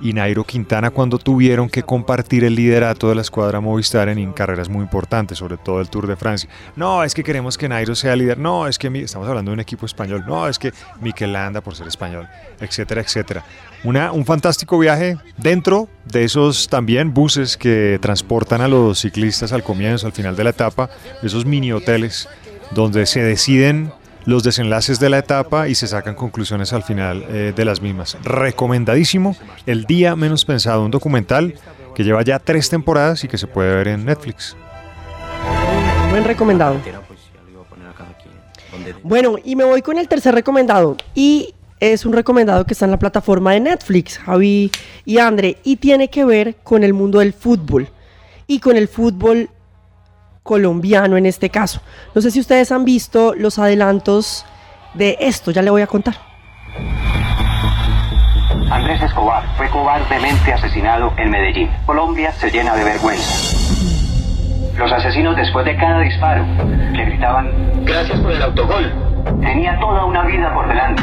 y 0.00 0.12
Nairo 0.12 0.44
Quintana 0.44 0.90
cuando 0.90 1.18
tuvieron 1.18 1.68
que 1.68 1.82
compartir 1.82 2.44
el 2.44 2.54
liderato 2.54 3.08
de 3.08 3.14
la 3.14 3.22
escuadra 3.22 3.60
Movistar 3.60 4.08
en, 4.08 4.32
carreras 4.32 4.68
muy 4.68 4.82
importantes, 4.82 5.38
sobre 5.38 5.56
todo 5.56 5.80
el 5.80 5.88
Tour 5.88 6.06
de 6.06 6.16
Francia. 6.16 6.48
No, 6.74 7.02
es 7.02 7.14
que 7.14 7.22
queremos 7.22 7.56
que 7.56 7.68
Nairo 7.68 7.94
sea 7.94 8.14
líder. 8.16 8.38
No, 8.38 8.66
es 8.66 8.78
que 8.78 8.88
estamos 9.02 9.28
hablando 9.28 9.50
de 9.50 9.54
un 9.54 9.60
equipo 9.60 9.86
español. 9.86 10.24
No, 10.26 10.48
es 10.48 10.58
que 10.58 10.72
Mikel 11.00 11.32
Landa 11.32 11.60
por 11.60 11.74
ser 11.74 11.88
español, 11.88 12.28
etcétera, 12.60 13.00
etcétera. 13.00 13.44
Una, 13.84 14.12
un 14.12 14.24
fantástico 14.24 14.78
viaje 14.78 15.16
dentro 15.36 15.88
de 16.04 16.24
esos 16.24 16.68
también 16.68 17.14
buses 17.14 17.56
que 17.56 17.98
transportan 18.00 18.60
a 18.60 18.68
los 18.68 19.00
ciclistas 19.00 19.52
al 19.52 19.62
comienzo, 19.62 20.06
al 20.06 20.12
final 20.12 20.36
de 20.36 20.44
la 20.44 20.50
etapa, 20.50 20.90
esos 21.22 21.46
mini 21.46 21.72
hoteles 21.72 22.28
donde 22.72 23.06
se 23.06 23.22
deciden 23.22 23.92
los 24.26 24.42
desenlaces 24.42 25.00
de 25.00 25.08
la 25.08 25.18
etapa 25.18 25.68
y 25.68 25.74
se 25.74 25.86
sacan 25.86 26.14
conclusiones 26.14 26.72
al 26.72 26.82
final 26.82 27.24
eh, 27.28 27.52
de 27.56 27.64
las 27.64 27.80
mismas. 27.80 28.18
Recomendadísimo, 28.22 29.36
El 29.64 29.84
Día 29.84 30.16
Menos 30.16 30.44
Pensado, 30.44 30.84
un 30.84 30.90
documental 30.90 31.54
que 31.94 32.04
lleva 32.04 32.22
ya 32.22 32.38
tres 32.38 32.68
temporadas 32.68 33.24
y 33.24 33.28
que 33.28 33.38
se 33.38 33.46
puede 33.46 33.74
ver 33.74 33.88
en 33.88 34.04
Netflix. 34.04 34.56
Buen 36.10 36.24
recomendado. 36.24 36.80
Bueno, 39.02 39.36
y 39.42 39.56
me 39.56 39.64
voy 39.64 39.82
con 39.82 39.96
el 39.98 40.08
tercer 40.08 40.34
recomendado. 40.34 40.96
Y 41.14 41.54
es 41.80 42.04
un 42.04 42.12
recomendado 42.12 42.66
que 42.66 42.74
está 42.74 42.84
en 42.84 42.90
la 42.90 42.98
plataforma 42.98 43.52
de 43.52 43.60
Netflix, 43.60 44.18
Javi 44.18 44.70
y 45.04 45.18
Andre, 45.18 45.58
y 45.62 45.76
tiene 45.76 46.08
que 46.08 46.24
ver 46.24 46.56
con 46.62 46.82
el 46.84 46.92
mundo 46.92 47.20
del 47.20 47.32
fútbol. 47.32 47.88
Y 48.46 48.58
con 48.60 48.76
el 48.76 48.88
fútbol 48.88 49.48
colombiano 50.46 51.18
en 51.18 51.26
este 51.26 51.50
caso. 51.50 51.82
No 52.14 52.22
sé 52.22 52.30
si 52.30 52.40
ustedes 52.40 52.72
han 52.72 52.86
visto 52.86 53.34
los 53.34 53.58
adelantos 53.58 54.46
de 54.94 55.18
esto, 55.20 55.50
ya 55.50 55.60
le 55.60 55.68
voy 55.68 55.82
a 55.82 55.86
contar. 55.86 56.14
Andrés 58.70 59.02
Escobar 59.02 59.44
fue 59.56 59.68
cobardemente 59.68 60.52
asesinado 60.52 61.12
en 61.18 61.30
Medellín. 61.30 61.70
Colombia 61.84 62.32
se 62.32 62.50
llena 62.50 62.74
de 62.74 62.84
vergüenza. 62.84 63.56
Los 64.78 64.92
asesinos 64.92 65.36
después 65.36 65.64
de 65.66 65.76
cada 65.76 66.00
disparo 66.00 66.44
le 66.92 67.04
gritaban, 67.04 67.50
gracias 67.84 68.18
por 68.20 68.32
el 68.32 68.42
autogol. 68.42 68.92
Tenía 69.40 69.78
toda 69.78 70.04
una 70.04 70.24
vida 70.24 70.52
por 70.52 70.68
delante. 70.68 71.02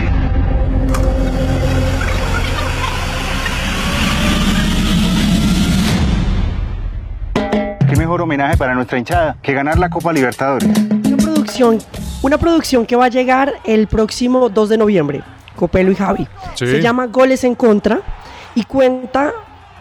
Mejor 7.95 8.21
homenaje 8.21 8.57
para 8.57 8.73
nuestra 8.75 8.97
hinchada 8.97 9.38
que 9.41 9.53
ganar 9.53 9.77
la 9.77 9.89
Copa 9.89 10.13
Libertadores. 10.13 10.69
Una 11.05 11.17
producción, 11.17 11.79
una 12.21 12.38
producción 12.38 12.85
que 12.85 12.95
va 12.95 13.05
a 13.05 13.09
llegar 13.09 13.53
el 13.63 13.88
próximo 13.88 14.50
2 14.50 14.69
de 14.69 14.77
noviembre, 14.77 15.23
Copelo 15.55 15.91
y 15.91 15.95
Javi. 15.95 16.27
Se 16.55 16.81
llama 16.81 17.07
Goles 17.07 17.43
en 17.43 17.55
Contra 17.55 18.01
y 18.55 18.63
cuenta 18.63 19.33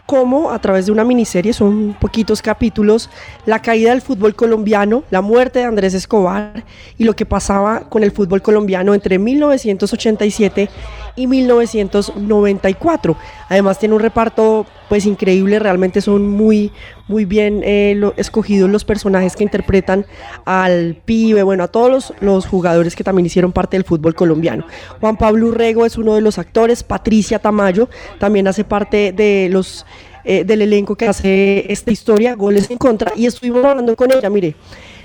cómo 0.06 0.50
a 0.50 0.58
través 0.58 0.86
de 0.86 0.92
una 0.92 1.04
miniserie, 1.04 1.52
son 1.54 1.96
poquitos 1.98 2.42
capítulos, 2.42 3.08
la 3.46 3.60
caída 3.62 3.90
del 3.90 4.02
fútbol 4.02 4.34
colombiano, 4.34 5.04
la 5.10 5.22
muerte 5.22 5.60
de 5.60 5.64
Andrés 5.64 5.94
Escobar 5.94 6.64
y 6.98 7.04
lo 7.04 7.14
que 7.14 7.24
pasaba 7.24 7.88
con 7.88 8.02
el 8.02 8.10
fútbol 8.10 8.42
colombiano 8.42 8.92
entre 8.94 9.18
1987 9.18 10.68
y 11.16 11.26
1994. 11.26 13.16
Además 13.48 13.78
tiene 13.78 13.94
un 13.94 14.00
reparto 14.00 14.66
pues 14.92 15.06
increíble, 15.06 15.58
realmente 15.58 16.02
son 16.02 16.28
muy, 16.28 16.70
muy 17.08 17.24
bien 17.24 17.62
eh, 17.64 17.98
escogidos 18.18 18.68
los 18.68 18.84
personajes 18.84 19.36
que 19.36 19.42
interpretan 19.42 20.04
al 20.44 21.00
pibe, 21.02 21.42
bueno, 21.42 21.64
a 21.64 21.68
todos 21.68 21.90
los, 21.90 22.12
los 22.20 22.44
jugadores 22.44 22.94
que 22.94 23.02
también 23.02 23.24
hicieron 23.24 23.52
parte 23.52 23.78
del 23.78 23.84
fútbol 23.84 24.14
colombiano. 24.14 24.66
Juan 25.00 25.16
Pablo 25.16 25.46
Urrego 25.46 25.86
es 25.86 25.96
uno 25.96 26.14
de 26.14 26.20
los 26.20 26.38
actores, 26.38 26.82
Patricia 26.82 27.38
Tamayo 27.38 27.88
también 28.18 28.46
hace 28.48 28.64
parte 28.64 29.12
de 29.12 29.48
los 29.50 29.86
eh, 30.24 30.44
del 30.44 30.60
elenco 30.60 30.94
que 30.94 31.08
hace 31.08 31.72
esta 31.72 31.90
historia, 31.90 32.34
Goles 32.34 32.70
en 32.70 32.76
Contra, 32.76 33.12
y 33.16 33.24
estuvimos 33.24 33.64
hablando 33.64 33.96
con 33.96 34.12
ella, 34.12 34.28
mire, 34.28 34.56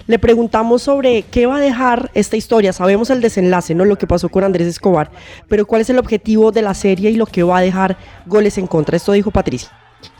le 0.07 0.19
preguntamos 0.19 0.81
sobre 0.83 1.23
qué 1.23 1.45
va 1.45 1.57
a 1.57 1.61
dejar 1.61 2.09
esta 2.13 2.37
historia. 2.37 2.73
Sabemos 2.73 3.09
el 3.09 3.21
desenlace, 3.21 3.75
¿no? 3.75 3.85
Lo 3.85 3.97
que 3.97 4.07
pasó 4.07 4.29
con 4.29 4.43
Andrés 4.43 4.67
Escobar. 4.67 5.11
Pero 5.47 5.65
¿cuál 5.65 5.81
es 5.81 5.89
el 5.89 5.99
objetivo 5.99 6.51
de 6.51 6.61
la 6.61 6.73
serie 6.73 7.11
y 7.11 7.15
lo 7.15 7.25
que 7.25 7.43
va 7.43 7.57
a 7.57 7.61
dejar 7.61 7.97
goles 8.25 8.57
en 8.57 8.67
contra? 8.67 8.97
Esto 8.97 9.11
dijo 9.11 9.31
Patricia. 9.31 9.69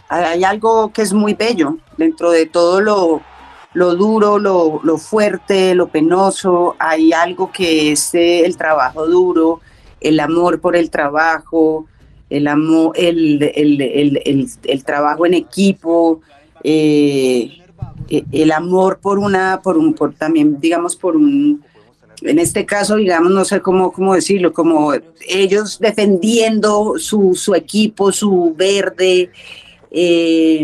hay 0.10 0.44
algo 0.44 0.92
que 0.94 1.02
es 1.02 1.14
muy 1.14 1.34
bello 1.34 1.78
dentro 1.98 2.32
de 2.32 2.46
todo 2.46 2.82
lo, 2.82 3.22
lo 3.74 3.96
duro, 3.96 4.40
lo, 4.40 4.80
lo 4.84 4.98
fuerte, 4.98 5.74
lo 5.76 5.88
penoso. 5.88 6.76
Hay 6.80 7.14
algo 7.14 7.52
que 7.52 7.92
es 7.94 8.14
eh, 8.14 8.46
el 8.46 8.58
trabajo 8.58 9.08
duro, 9.08 9.62
el 10.02 10.20
amor 10.20 10.60
por 10.62 10.76
el 10.76 10.90
trabajo, 10.90 11.86
el, 12.30 12.48
amor, 12.48 12.92
el, 12.96 13.42
el, 13.56 13.82
el, 13.82 14.50
el- 14.64 14.84
trabajo 14.84 15.26
en 15.26 15.34
equipo, 15.34 16.22
eh, 16.64 17.58
el 18.10 18.52
amor 18.52 19.00
por 19.00 19.20
una, 19.20 19.62
por 19.62 19.78
un, 19.78 19.94
por 19.94 20.14
también, 20.14 20.60
digamos, 20.60 20.96
por 20.96 21.16
un, 21.16 21.64
en 22.22 22.40
este 22.40 22.66
caso, 22.66 22.96
digamos, 22.96 23.32
no 23.32 23.46
sé 23.46 23.62
cómo, 23.62 23.92
cómo 23.92 24.16
decirlo, 24.16 24.54
como 24.54 24.94
ellos 25.28 25.80
defendiendo 25.80 26.96
su, 26.98 27.36
su 27.36 27.54
equipo, 27.56 28.12
su 28.12 28.54
verde, 28.56 29.32
eh, 29.92 30.64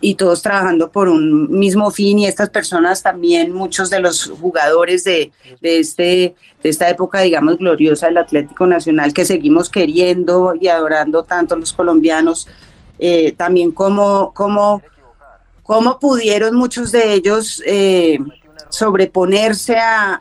y 0.00 0.14
todos 0.14 0.42
trabajando 0.42 0.90
por 0.90 1.08
un 1.08 1.50
mismo 1.50 1.90
fin 1.90 2.20
y 2.20 2.26
estas 2.26 2.50
personas 2.50 3.02
también, 3.02 3.52
muchos 3.52 3.90
de 3.90 4.00
los 4.00 4.26
jugadores 4.40 5.04
de, 5.04 5.32
de, 5.60 5.80
este, 5.80 6.34
de 6.62 6.68
esta 6.68 6.88
época, 6.88 7.20
digamos, 7.20 7.58
gloriosa 7.58 8.06
del 8.06 8.18
Atlético 8.18 8.66
Nacional 8.66 9.12
que 9.12 9.24
seguimos 9.24 9.68
queriendo 9.68 10.54
y 10.60 10.68
adorando 10.68 11.24
tanto 11.24 11.56
los 11.56 11.72
colombianos, 11.72 12.46
eh, 12.98 13.32
también 13.32 13.72
como, 13.72 14.32
como, 14.34 14.82
cómo 15.68 15.98
pudieron 15.98 16.54
muchos 16.56 16.90
de 16.92 17.12
ellos 17.12 17.62
eh, 17.66 18.18
sobreponerse 18.70 19.76
a, 19.76 20.14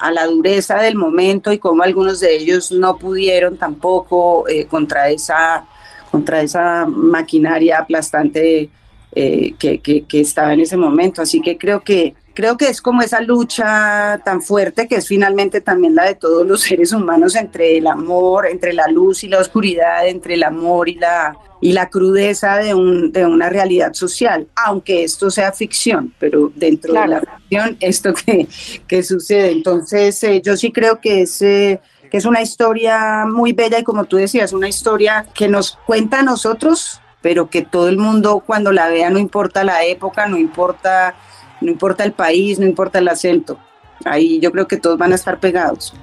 a- 0.00 0.10
la 0.10 0.26
dureza 0.26 0.78
del 0.78 0.94
momento 0.96 1.52
y 1.52 1.58
cómo 1.58 1.82
algunos 1.82 2.20
de 2.20 2.34
ellos 2.34 2.72
no 2.72 2.96
pudieron 2.96 3.58
tampoco 3.58 4.48
eh, 4.48 4.64
contra 4.66 5.10
esa 5.10 5.66
contra 6.10 6.40
esa 6.40 6.86
maquinaria 6.86 7.78
aplastante 7.80 8.70
eh, 9.12 9.54
que, 9.58 9.80
que- 9.80 10.04
que 10.04 10.20
estaba 10.20 10.54
en 10.54 10.60
ese 10.60 10.76
momento. 10.78 11.20
Así 11.20 11.42
que 11.42 11.58
creo 11.58 11.80
que 11.82 12.14
creo 12.32 12.56
que 12.56 12.68
es 12.68 12.80
como 12.80 13.02
esa 13.02 13.20
lucha 13.20 14.18
tan 14.24 14.40
fuerte 14.40 14.88
que 14.88 14.96
es 14.96 15.06
finalmente 15.08 15.60
también 15.60 15.94
la 15.94 16.04
de 16.04 16.14
todos 16.14 16.46
los 16.46 16.62
seres 16.62 16.92
humanos 16.92 17.34
entre 17.34 17.76
el 17.76 17.86
amor, 17.86 18.46
entre 18.46 18.72
la 18.72 18.86
luz 18.88 19.24
y 19.24 19.28
la 19.28 19.40
oscuridad, 19.40 20.06
entre 20.08 20.34
el 20.34 20.42
amor 20.42 20.88
y 20.88 20.94
la 20.94 21.36
y 21.60 21.72
la 21.72 21.88
crudeza 21.88 22.56
de, 22.56 22.74
un, 22.74 23.12
de 23.12 23.24
una 23.24 23.48
realidad 23.48 23.94
social, 23.94 24.46
aunque 24.54 25.04
esto 25.04 25.30
sea 25.30 25.52
ficción, 25.52 26.12
pero 26.18 26.52
dentro 26.54 26.92
de 26.92 27.08
la 27.08 27.20
ficción, 27.20 27.76
esto 27.80 28.14
que, 28.14 28.46
que 28.86 29.02
sucede. 29.02 29.52
Entonces, 29.52 30.22
eh, 30.24 30.42
yo 30.44 30.56
sí 30.56 30.70
creo 30.72 31.00
que 31.00 31.22
es, 31.22 31.40
eh, 31.42 31.80
que 32.10 32.18
es 32.18 32.24
una 32.24 32.42
historia 32.42 33.24
muy 33.26 33.52
bella 33.52 33.78
y 33.78 33.84
como 33.84 34.04
tú 34.04 34.16
decías, 34.16 34.52
una 34.52 34.68
historia 34.68 35.26
que 35.34 35.48
nos 35.48 35.78
cuenta 35.86 36.20
a 36.20 36.22
nosotros, 36.22 37.00
pero 37.22 37.48
que 37.48 37.62
todo 37.62 37.88
el 37.88 37.98
mundo 37.98 38.42
cuando 38.44 38.70
la 38.72 38.88
vea, 38.88 39.10
no 39.10 39.18
importa 39.18 39.64
la 39.64 39.84
época, 39.84 40.28
no 40.28 40.36
importa, 40.36 41.14
no 41.60 41.70
importa 41.70 42.04
el 42.04 42.12
país, 42.12 42.58
no 42.58 42.66
importa 42.66 42.98
el 42.98 43.08
acento. 43.08 43.58
Ahí 44.04 44.38
yo 44.40 44.52
creo 44.52 44.68
que 44.68 44.76
todos 44.76 44.98
van 44.98 45.12
a 45.12 45.16
estar 45.16 45.40
pegados. 45.40 45.94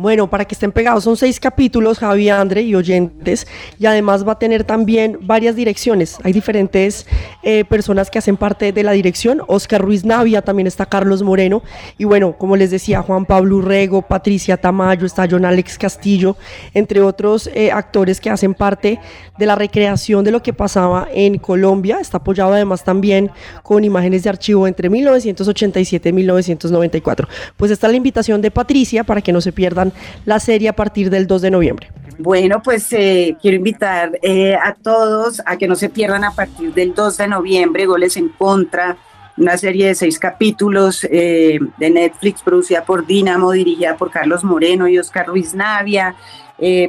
Bueno, 0.00 0.30
para 0.30 0.44
que 0.44 0.54
estén 0.54 0.70
pegados, 0.70 1.02
son 1.02 1.16
seis 1.16 1.40
capítulos, 1.40 1.98
Javi, 1.98 2.28
Andre 2.28 2.62
y 2.62 2.76
oyentes, 2.76 3.48
y 3.80 3.86
además 3.86 4.24
va 4.24 4.34
a 4.34 4.38
tener 4.38 4.62
también 4.62 5.18
varias 5.22 5.56
direcciones. 5.56 6.18
Hay 6.22 6.32
diferentes 6.32 7.04
eh, 7.42 7.64
personas 7.64 8.08
que 8.08 8.20
hacen 8.20 8.36
parte 8.36 8.70
de 8.70 8.84
la 8.84 8.92
dirección. 8.92 9.42
Oscar 9.48 9.82
Ruiz 9.82 10.04
Navia, 10.04 10.42
también 10.42 10.68
está 10.68 10.86
Carlos 10.86 11.24
Moreno, 11.24 11.64
y 11.98 12.04
bueno, 12.04 12.38
como 12.38 12.54
les 12.54 12.70
decía, 12.70 13.02
Juan 13.02 13.24
Pablo 13.24 13.56
Urrego, 13.56 14.02
Patricia 14.02 14.56
Tamayo, 14.56 15.04
está 15.04 15.26
John 15.28 15.44
Alex 15.44 15.76
Castillo, 15.76 16.36
entre 16.74 17.00
otros 17.00 17.50
eh, 17.52 17.72
actores 17.72 18.20
que 18.20 18.30
hacen 18.30 18.54
parte 18.54 19.00
de 19.36 19.46
la 19.46 19.56
recreación 19.56 20.24
de 20.24 20.30
lo 20.30 20.44
que 20.44 20.52
pasaba 20.52 21.08
en 21.12 21.38
Colombia. 21.38 21.98
Está 22.00 22.18
apoyado 22.18 22.52
además 22.52 22.84
también 22.84 23.32
con 23.64 23.82
imágenes 23.82 24.22
de 24.22 24.30
archivo 24.30 24.68
entre 24.68 24.90
1987 24.90 26.08
y 26.08 26.12
1994. 26.12 27.28
Pues 27.56 27.72
está 27.72 27.88
la 27.88 27.96
invitación 27.96 28.40
de 28.40 28.52
Patricia 28.52 29.02
para 29.02 29.22
que 29.22 29.32
no 29.32 29.40
se 29.40 29.50
pierdan 29.50 29.87
la 30.24 30.40
serie 30.40 30.68
a 30.68 30.74
partir 30.74 31.10
del 31.10 31.26
2 31.26 31.42
de 31.42 31.50
noviembre. 31.50 31.88
Bueno, 32.18 32.60
pues 32.64 32.92
eh, 32.92 33.36
quiero 33.40 33.56
invitar 33.56 34.18
eh, 34.22 34.56
a 34.56 34.74
todos 34.74 35.40
a 35.46 35.56
que 35.56 35.68
no 35.68 35.76
se 35.76 35.88
pierdan 35.88 36.24
a 36.24 36.32
partir 36.32 36.74
del 36.74 36.92
2 36.92 37.16
de 37.16 37.28
noviembre 37.28 37.86
Goles 37.86 38.16
en 38.16 38.28
Contra, 38.30 38.96
una 39.36 39.56
serie 39.56 39.86
de 39.86 39.94
seis 39.94 40.18
capítulos 40.18 41.04
eh, 41.04 41.60
de 41.78 41.90
Netflix 41.90 42.42
producida 42.42 42.84
por 42.84 43.06
Dinamo, 43.06 43.52
dirigida 43.52 43.96
por 43.96 44.10
Carlos 44.10 44.42
Moreno 44.42 44.88
y 44.88 44.98
Oscar 44.98 45.28
Ruiz 45.28 45.54
Navia, 45.54 46.16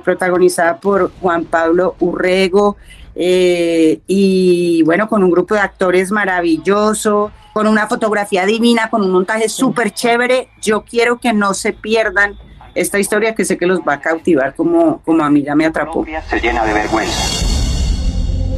protagonizada 0.03 0.77
por 0.77 1.11
Juan 1.21 1.45
Pablo 1.45 1.95
Urrego 1.99 2.75
y 3.13 4.81
bueno, 4.83 5.07
con 5.07 5.23
un 5.23 5.29
grupo 5.29 5.53
de 5.53 5.61
actores 5.61 6.09
maravilloso, 6.09 7.31
con 7.53 7.67
una 7.67 7.85
fotografía 7.85 8.47
divina, 8.47 8.89
con 8.89 9.03
un 9.03 9.11
montaje 9.11 9.47
súper 9.47 9.91
chévere. 9.91 10.49
Yo 10.59 10.81
quiero 10.81 11.19
que 11.19 11.33
no 11.33 11.53
se 11.53 11.71
pierdan 11.71 12.35
esta 12.79 12.97
historia 12.97 13.35
que 13.35 13.43
sé 13.43 13.57
que 13.57 13.65
los 13.65 13.81
va 13.81 13.95
a 13.95 14.01
cautivar 14.01 14.55
como, 14.55 15.01
como 15.03 15.23
a 15.23 15.29
mí 15.29 15.43
ya 15.43 15.53
me 15.53 15.65
atrapó. 15.65 16.05
Se 16.29 16.39
llena 16.39 16.63
de 16.65 16.73
vergüenza. 16.73 17.45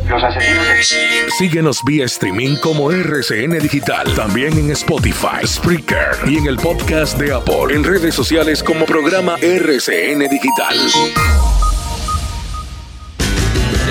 Los 0.07 0.23
asesinos. 0.23 0.95
Síguenos 1.37 1.83
vía 1.85 2.05
streaming 2.05 2.57
como 2.57 2.91
RCN 2.91 3.57
Digital, 3.59 4.13
también 4.13 4.57
en 4.57 4.71
Spotify, 4.71 5.45
Spreaker 5.45 6.17
y 6.27 6.37
en 6.37 6.47
el 6.47 6.57
podcast 6.57 7.17
de 7.17 7.33
Apple, 7.33 7.73
en 7.73 7.83
redes 7.83 8.13
sociales 8.13 8.61
como 8.61 8.85
programa 8.85 9.37
RCN 9.41 10.19
Digital. 10.29 10.75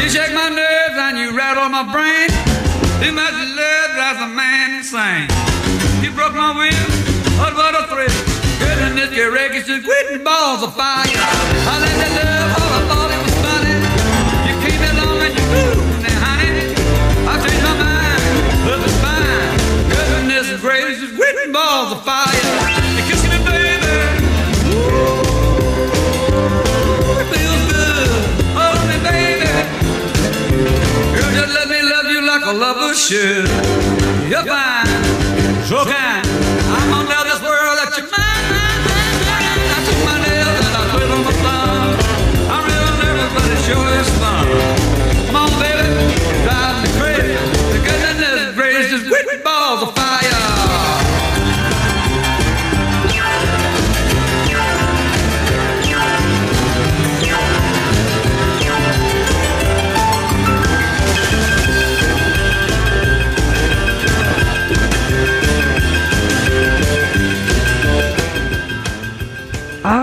You 0.02 0.08
shake 0.08 0.32
my 0.32 0.50
nerves 0.50 0.96
and 0.96 1.18
you 1.18 1.36
rattle 1.36 1.68
my 1.68 1.82
brain. 1.90 2.28
Too 3.02 3.12
much 3.12 3.32
love 3.32 3.90
drives 3.94 4.20
a 4.20 4.28
man 4.28 4.76
insane. 4.76 5.28
You 6.02 6.12
broke 6.12 6.34
my 6.34 6.52
will, 6.56 7.54
what 7.56 7.74
a 7.74 7.86
thrill. 7.88 8.29
Your 8.90 9.32
records 9.32 9.66
just 9.66 9.84
quitting 9.84 10.24
balls 10.24 10.62
of 10.62 10.74
fire. 10.74 11.04
I 11.04 11.76
let 11.82 11.94
that 12.00 12.12
love 12.24 12.56
all 12.56 12.72
I 12.72 12.80
thought 12.88 13.10
it 13.12 13.20
was 13.20 13.36
funny. 13.44 13.76
You 14.48 14.54
came 14.64 14.80
along 14.80 15.20
and 15.20 15.34
you 15.36 15.44
moved 15.50 16.00
now, 16.00 16.24
honey. 16.24 16.72
I 17.28 17.36
changed 17.42 17.64
my 17.68 17.74
mind, 17.76 18.22
love 18.64 18.80
is 18.80 18.96
fine. 19.04 19.60
Goodness 19.92 20.48
gracious, 20.62 21.12
quitting 21.12 21.52
balls 21.52 21.92
of 21.92 22.00
fire. 22.00 22.32
You 22.96 23.02
kissing 23.04 23.28
me, 23.28 23.44
baby. 23.44 23.92
Ooh, 24.72 25.20
it 27.20 27.28
feels 27.34 27.64
good. 27.68 28.24
Hold 28.56 28.80
me, 28.88 28.96
baby. 29.04 29.52
Girl, 31.12 31.30
just 31.36 31.52
let 31.52 31.68
me 31.68 31.82
love 31.82 32.06
you 32.08 32.24
like 32.24 32.44
a 32.46 32.54
lover 32.56 32.94
should. 32.94 33.50
You're 34.30 34.46
fine, 34.48 34.88
so 35.68 35.84
kind. 35.84 36.29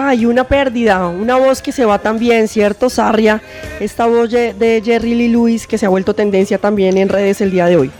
Ah, 0.07 0.15
y 0.15 0.25
una 0.25 0.45
pérdida, 0.45 1.05
una 1.09 1.35
voz 1.35 1.61
que 1.61 1.73
se 1.73 1.83
va 1.83 1.99
también, 1.99 2.47
¿cierto, 2.47 2.89
Sarria? 2.89 3.41
Esta 3.81 4.05
voz 4.05 4.31
de 4.31 4.81
Jerry 4.81 5.15
Lee 5.15 5.27
Lewis 5.27 5.67
que 5.67 5.77
se 5.77 5.85
ha 5.85 5.89
vuelto 5.89 6.13
tendencia 6.13 6.57
también 6.59 6.95
en 6.95 7.09
redes 7.09 7.41
el 7.41 7.51
día 7.51 7.65
de 7.65 7.75
hoy. 7.75 7.91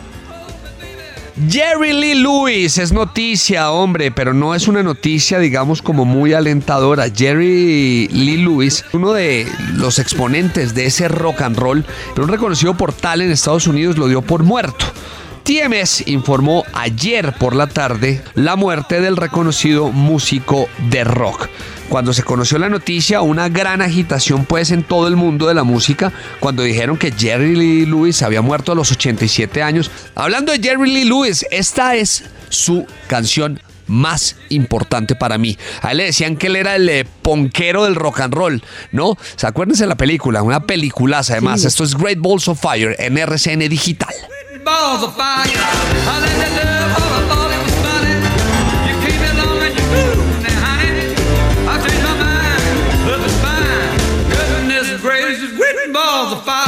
Jerry 1.50 1.92
Lee 1.92 2.16
Lewis 2.16 2.78
es 2.78 2.94
noticia, 2.94 3.72
hombre, 3.72 4.10
pero 4.10 4.34
no 4.34 4.56
es 4.56 4.70
una 4.70 4.84
noticia, 4.84 5.38
digamos, 5.40 5.82
como 5.82 6.06
muy 6.06 6.32
alentadora. 6.32 7.10
Jerry 7.14 8.08
Lee 8.08 8.38
Lewis, 8.38 8.86
uno 8.94 9.12
de 9.12 9.46
los 9.76 10.00
exponentes 10.00 10.74
de 10.74 10.86
ese 10.86 11.10
rock 11.10 11.42
and 11.42 11.58
roll, 11.58 11.84
pero 12.16 12.24
un 12.24 12.32
reconocido 12.32 12.74
portal 12.78 13.20
en 13.20 13.32
Estados 13.32 13.68
Unidos 13.68 13.98
lo 13.98 14.08
dio 14.08 14.22
por 14.22 14.44
muerto. 14.44 14.86
TMS 15.48 16.06
informó 16.08 16.66
ayer 16.74 17.34
por 17.40 17.56
la 17.56 17.68
tarde 17.68 18.22
la 18.36 18.58
muerte 18.58 19.00
del 19.00 19.16
reconocido 19.16 19.94
músico 19.94 20.68
de 20.90 21.06
rock. 21.06 21.48
Cuando 21.88 22.12
se 22.12 22.24
conoció 22.24 22.58
la 22.58 22.68
noticia, 22.68 23.22
una 23.22 23.48
gran 23.48 23.82
agitación 23.82 24.44
pues 24.44 24.72
en 24.72 24.84
todo 24.84 25.08
el 25.08 25.16
mundo 25.16 25.48
de 25.48 25.54
la 25.54 25.64
música 25.64 26.12
cuando 26.42 26.64
dijeron 26.64 26.98
que 26.98 27.14
Jerry 27.14 27.56
Lee 27.56 27.86
Lewis 27.86 28.24
había 28.24 28.42
muerto 28.42 28.74
a 28.74 28.76
los 28.76 28.92
87 28.92 29.64
años. 29.64 29.90
Hablando 30.16 30.52
de 30.52 30.60
Jerry 30.60 30.92
Lee 30.92 31.06
Lewis, 31.06 31.46
esta 31.50 31.96
es 31.96 32.26
su 32.50 32.86
canción 33.08 33.62
más 33.86 34.36
importante 34.50 35.16
para 35.16 35.38
mí. 35.38 35.58
A 35.82 35.92
él 35.92 36.00
le 36.00 36.04
decían 36.04 36.36
que 36.36 36.48
él 36.48 36.58
era 36.58 36.76
el 36.76 36.90
eh, 36.90 37.06
ponquero 37.22 37.86
del 37.86 37.96
rock 37.96 38.20
and 38.20 38.34
roll, 38.34 38.62
¿no? 38.92 39.18
¿Se 39.38 39.48
acuerdan 39.48 39.80
de 39.80 39.88
la 39.88 39.96
película? 39.96 40.44
Una 40.44 40.60
peliculaza 40.60 41.32
además. 41.32 41.64
Esto 41.64 41.86
es 41.86 41.96
Great 41.96 42.20
Balls 42.20 42.50
of 42.50 42.60
Fire 42.60 42.98
en 43.00 43.18
RCN 43.18 43.60
Digital. 43.70 44.14
Balls 44.68 45.02
of 45.02 45.16
fire. 45.16 45.48
I 45.48 46.16
let 46.28 46.36
that 46.44 46.52
love 46.60 46.92
all 47.00 47.12
I 47.16 47.22
thought 47.32 47.52
it 47.56 47.62
was 47.64 47.78
funny. 47.88 48.16
You 48.88 48.96
came 49.00 49.24
along 49.32 49.64
and 49.64 49.74
you 49.80 49.86
moved 49.96 50.44
me, 50.44 50.52
honey. 50.60 51.16
I 51.72 51.76
changed 51.80 52.04
my 52.04 52.16
mind, 52.20 52.64
love 53.08 53.24
is 53.24 53.38
fine. 53.40 53.96
Goodness 54.28 55.00
gracious, 55.00 55.52
written 55.56 55.94
balls 55.94 56.34
of 56.34 56.44
fire. 56.44 56.67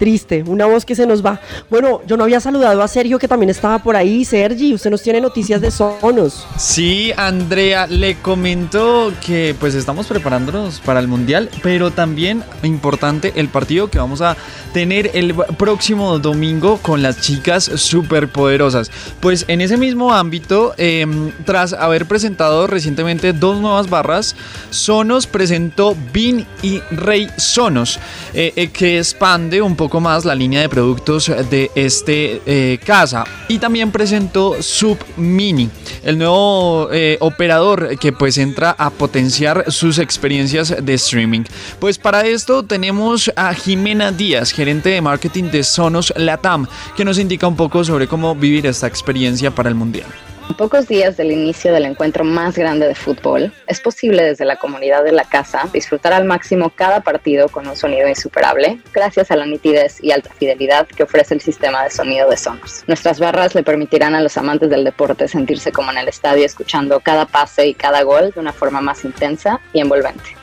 Triste, 0.00 0.42
una 0.46 0.64
voz 0.64 0.86
que 0.86 0.94
se 0.94 1.06
nos 1.06 1.22
va. 1.22 1.42
Bueno, 1.68 2.00
yo 2.06 2.16
no 2.16 2.24
había 2.24 2.40
saludado 2.40 2.82
a 2.82 2.88
Sergio 2.88 3.18
que 3.18 3.28
también 3.28 3.50
estaba 3.50 3.80
por 3.80 3.96
ahí. 3.96 4.24
Sergi, 4.24 4.72
usted 4.72 4.90
nos 4.90 5.02
tiene 5.02 5.20
noticias 5.20 5.60
de 5.60 5.70
Sonos. 5.70 6.46
Sí, 6.56 7.12
Andrea, 7.18 7.86
le 7.86 8.16
comento 8.16 9.12
que 9.26 9.54
pues 9.60 9.74
estamos 9.74 10.06
preparándonos 10.06 10.80
para 10.80 11.00
el 11.00 11.06
Mundial, 11.06 11.50
pero 11.62 11.90
también 11.90 12.42
importante 12.62 13.34
el 13.36 13.48
partido 13.48 13.90
que 13.90 13.98
vamos 13.98 14.22
a 14.22 14.38
tener 14.72 15.10
el 15.12 15.34
próximo 15.58 16.18
domingo 16.18 16.78
con 16.78 17.02
las 17.02 17.20
chicas 17.20 17.64
superpoderosas. 17.64 18.90
Pues 19.20 19.44
en 19.48 19.60
ese 19.60 19.76
mismo 19.76 20.14
ámbito, 20.14 20.72
eh, 20.78 21.06
tras 21.44 21.74
haber 21.74 22.06
presentado 22.06 22.66
recientemente 22.66 23.34
dos 23.34 23.60
nuevas 23.60 23.90
barras, 23.90 24.34
Sonos 24.70 25.26
presentó 25.26 25.94
Bin 26.12 26.46
y 26.62 26.80
Rey 26.90 27.28
Sonos, 27.36 27.98
eh, 28.32 28.54
eh, 28.56 28.68
que 28.68 28.96
expande 28.96 29.60
un 29.60 29.76
poco 29.76 29.89
más 29.98 30.24
la 30.24 30.34
línea 30.34 30.60
de 30.60 30.68
productos 30.68 31.32
de 31.50 31.70
este 31.74 32.42
eh, 32.46 32.78
casa. 32.84 33.24
Y 33.48 33.58
también 33.58 33.90
presentó 33.90 34.62
Sub 34.62 34.98
Mini, 35.16 35.68
el 36.04 36.18
nuevo 36.18 36.88
eh, 36.92 37.16
operador 37.20 37.98
que 37.98 38.12
pues 38.12 38.38
entra 38.38 38.76
a 38.78 38.90
potenciar 38.90 39.64
sus 39.72 39.98
experiencias 39.98 40.76
de 40.80 40.94
streaming. 40.94 41.42
Pues 41.80 41.98
para 41.98 42.24
esto 42.26 42.62
tenemos 42.62 43.32
a 43.34 43.52
Jimena 43.54 44.12
Díaz, 44.12 44.52
gerente 44.52 44.90
de 44.90 45.00
marketing 45.00 45.44
de 45.44 45.64
Sonos 45.64 46.12
Latam, 46.16 46.66
que 46.96 47.04
nos 47.04 47.18
indica 47.18 47.48
un 47.48 47.56
poco 47.56 47.82
sobre 47.82 48.06
cómo 48.06 48.34
vivir 48.34 48.66
esta 48.66 48.86
experiencia 48.86 49.50
para 49.50 49.68
el 49.68 49.74
Mundial. 49.74 50.29
Pocos 50.56 50.88
días 50.88 51.16
del 51.16 51.30
inicio 51.32 51.72
del 51.72 51.84
encuentro 51.84 52.24
más 52.24 52.56
grande 52.56 52.86
de 52.86 52.94
fútbol, 52.94 53.52
es 53.66 53.80
posible 53.80 54.22
desde 54.24 54.44
la 54.44 54.56
comunidad 54.56 55.04
de 55.04 55.12
la 55.12 55.24
casa 55.24 55.68
disfrutar 55.72 56.12
al 56.12 56.24
máximo 56.24 56.70
cada 56.70 57.02
partido 57.02 57.48
con 57.48 57.66
un 57.66 57.76
sonido 57.76 58.08
insuperable, 58.08 58.80
gracias 58.92 59.30
a 59.30 59.36
la 59.36 59.46
nitidez 59.46 60.02
y 60.02 60.10
alta 60.10 60.30
fidelidad 60.34 60.86
que 60.86 61.04
ofrece 61.04 61.34
el 61.34 61.40
sistema 61.40 61.84
de 61.84 61.90
sonido 61.90 62.28
de 62.28 62.36
Sonos. 62.36 62.84
Nuestras 62.86 63.20
barras 63.20 63.54
le 63.54 63.62
permitirán 63.62 64.14
a 64.14 64.20
los 64.20 64.36
amantes 64.36 64.70
del 64.70 64.84
deporte 64.84 65.28
sentirse 65.28 65.72
como 65.72 65.92
en 65.92 65.98
el 65.98 66.08
estadio 66.08 66.44
escuchando 66.44 67.00
cada 67.00 67.26
pase 67.26 67.68
y 67.68 67.74
cada 67.74 68.02
gol 68.02 68.32
de 68.34 68.40
una 68.40 68.52
forma 68.52 68.80
más 68.80 69.04
intensa 69.04 69.60
y 69.72 69.80
envolvente. 69.80 70.36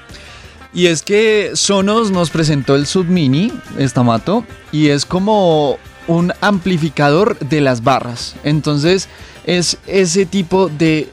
Y 0.73 0.87
es 0.87 1.01
que 1.01 1.51
Sonos 1.53 2.11
nos 2.11 2.29
presentó 2.29 2.75
el 2.75 2.85
Submini, 2.85 3.51
Estamato, 3.77 4.45
y 4.71 4.89
es 4.89 5.05
como 5.05 5.79
un 6.07 6.33
amplificador 6.41 7.37
de 7.39 7.61
las 7.61 7.83
barras. 7.83 8.35
Entonces 8.43 9.09
es 9.47 9.77
ese 9.88 10.27
tipo 10.27 10.67
de 10.67 11.10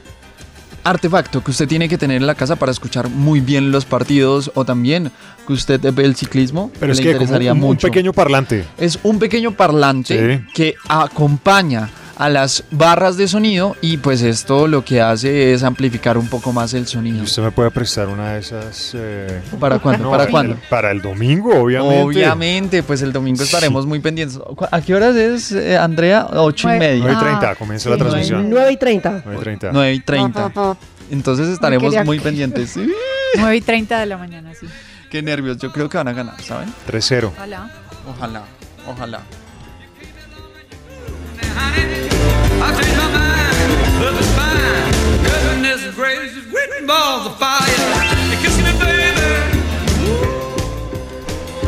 artefacto 0.83 1.43
que 1.43 1.49
usted 1.49 1.67
tiene 1.67 1.89
que 1.89 1.97
tener 1.97 2.17
en 2.17 2.27
la 2.27 2.35
casa 2.35 2.57
para 2.57 2.71
escuchar 2.71 3.09
muy 3.09 3.39
bien 3.39 3.71
los 3.71 3.85
partidos 3.85 4.51
o 4.53 4.65
también 4.65 5.11
que 5.45 5.53
usted 5.53 5.79
ve 5.93 6.03
el 6.05 6.15
ciclismo. 6.15 6.71
Pero 6.79 6.91
es 6.93 6.99
que 6.99 7.11
interesaría 7.11 7.53
un, 7.53 7.59
un 7.59 7.65
mucho. 7.65 7.87
pequeño 7.87 8.13
parlante. 8.13 8.65
Es 8.77 8.99
un 9.03 9.19
pequeño 9.19 9.51
parlante 9.51 10.37
Sí. 10.37 10.45
que 10.53 10.75
acompaña 10.87 11.89
a 12.17 12.29
las 12.29 12.63
barras 12.71 13.17
de 13.17 13.27
sonido 13.27 13.75
y 13.81 13.97
pues 13.97 14.21
esto 14.21 14.67
lo 14.69 14.85
que 14.85 15.01
hace 15.01 15.51
es 15.53 15.63
amplificar 15.63 16.17
un 16.17 16.29
poco 16.29 16.53
más 16.53 16.73
el 16.73 16.87
sonido. 16.87 17.21
¿Usted 17.23 17.41
me 17.43 17.51
puede 17.51 17.71
prestar 17.71 18.07
una 18.07 18.33
de 18.33 18.39
esas? 18.39 18.91
eh, 18.95 19.41
¿Para 19.59 19.79
cuándo? 19.79 20.09
¿Para 20.09 20.23
el- 20.23 20.29
cuándo? 20.29 20.57
Para 20.69 20.91
el 20.91 21.01
domingo, 21.01 21.53
obviamente. 21.61 22.01
Obviamente, 22.03 22.83
pues 22.83 23.01
el 23.01 23.11
domingo 23.11 23.43
estaremos 23.43 23.85
muy 23.85 23.99
pendientes. 23.99 24.37
¿Cu- 24.39 24.65
¿A 24.71 24.79
qué 24.81 24.95
horas 24.95 25.13
es, 25.17 25.51
eh, 25.51 25.77
Andrea? 25.77 26.25
Ocho 26.31 26.73
y 26.73 26.79
media. 26.79 27.03
9 27.03 27.17
y 27.17 27.19
30 27.19 27.55
comienza 27.55 27.89
la 27.89 27.97
transmisión. 27.97 28.49
9 28.49 28.71
y 28.71 28.77
30. 28.77 29.21
9 29.25 29.37
y 29.37 29.43
30. 29.43 29.69
9 29.73 29.93
y 29.93 29.99
30. 29.99 30.77
Entonces 31.11 31.49
estaremos 31.49 31.93
muy 32.05 32.19
pendientes. 32.21 32.77
9 33.37 33.57
y 33.57 33.61
30 33.61 33.99
de 33.99 34.05
la 34.05 34.17
mañana, 34.17 34.53
sí. 34.57 34.67
Qué 35.09 35.21
nervios, 35.21 35.57
yo 35.57 35.71
creo 35.71 35.87
que 35.89 35.97
van 35.97 36.07
a 36.07 36.13
ganar, 36.13 36.41
¿saben? 36.41 36.73
3-0. 36.87 37.31
Ojalá. 37.35 37.69
Ojalá, 38.07 38.43
ojalá. 38.87 39.21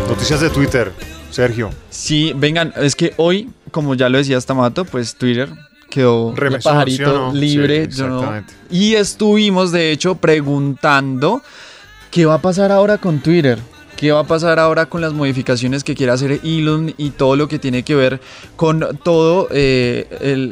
Noticias 0.10 0.40
de 0.42 0.50
Twitter, 0.50 0.92
Sergio. 1.32 1.70
Sí, 1.90 2.34
vengan, 2.36 2.74
es 2.78 2.96
que 2.96 3.14
hoy, 3.18 3.50
como 3.72 3.96
ya 3.96 4.10
lo 4.10 4.18
decía 4.18 4.40
Stamato, 4.40 4.86
pues 4.86 5.16
Twitter 5.16 5.50
quedó 5.90 6.32
el 6.32 6.38
Remesón, 6.38 6.74
pajarito 6.74 6.98
¿sí 6.98 7.04
o 7.04 7.14
no? 7.14 7.34
libre. 7.34 7.86
Sí, 7.92 7.98
yo 7.98 8.08
no- 8.08 8.16
exactamente. 8.20 8.54
Y 8.70 8.96
estuvimos, 8.96 9.72
de 9.72 9.92
hecho, 9.92 10.16
preguntando 10.16 11.42
qué 12.18 12.26
va 12.26 12.34
a 12.34 12.42
pasar 12.42 12.72
ahora 12.72 12.98
con 12.98 13.20
Twitter. 13.20 13.60
¿Qué 13.96 14.12
va 14.12 14.22
a 14.22 14.24
pasar 14.24 14.58
ahora 14.58 14.88
con 14.88 15.02
las 15.02 15.14
modificaciones 15.14 15.84
que 15.84 15.94
quiere 15.94 16.12
hacer 16.12 16.40
Elon 16.44 16.92
y 16.98 17.12
todo 17.12 17.36
lo 17.36 17.48
que 17.48 17.60
tiene 17.60 17.84
que 17.84 17.94
ver 17.94 18.20
con 18.56 18.98
todo 19.04 19.48
eh, 19.52 20.52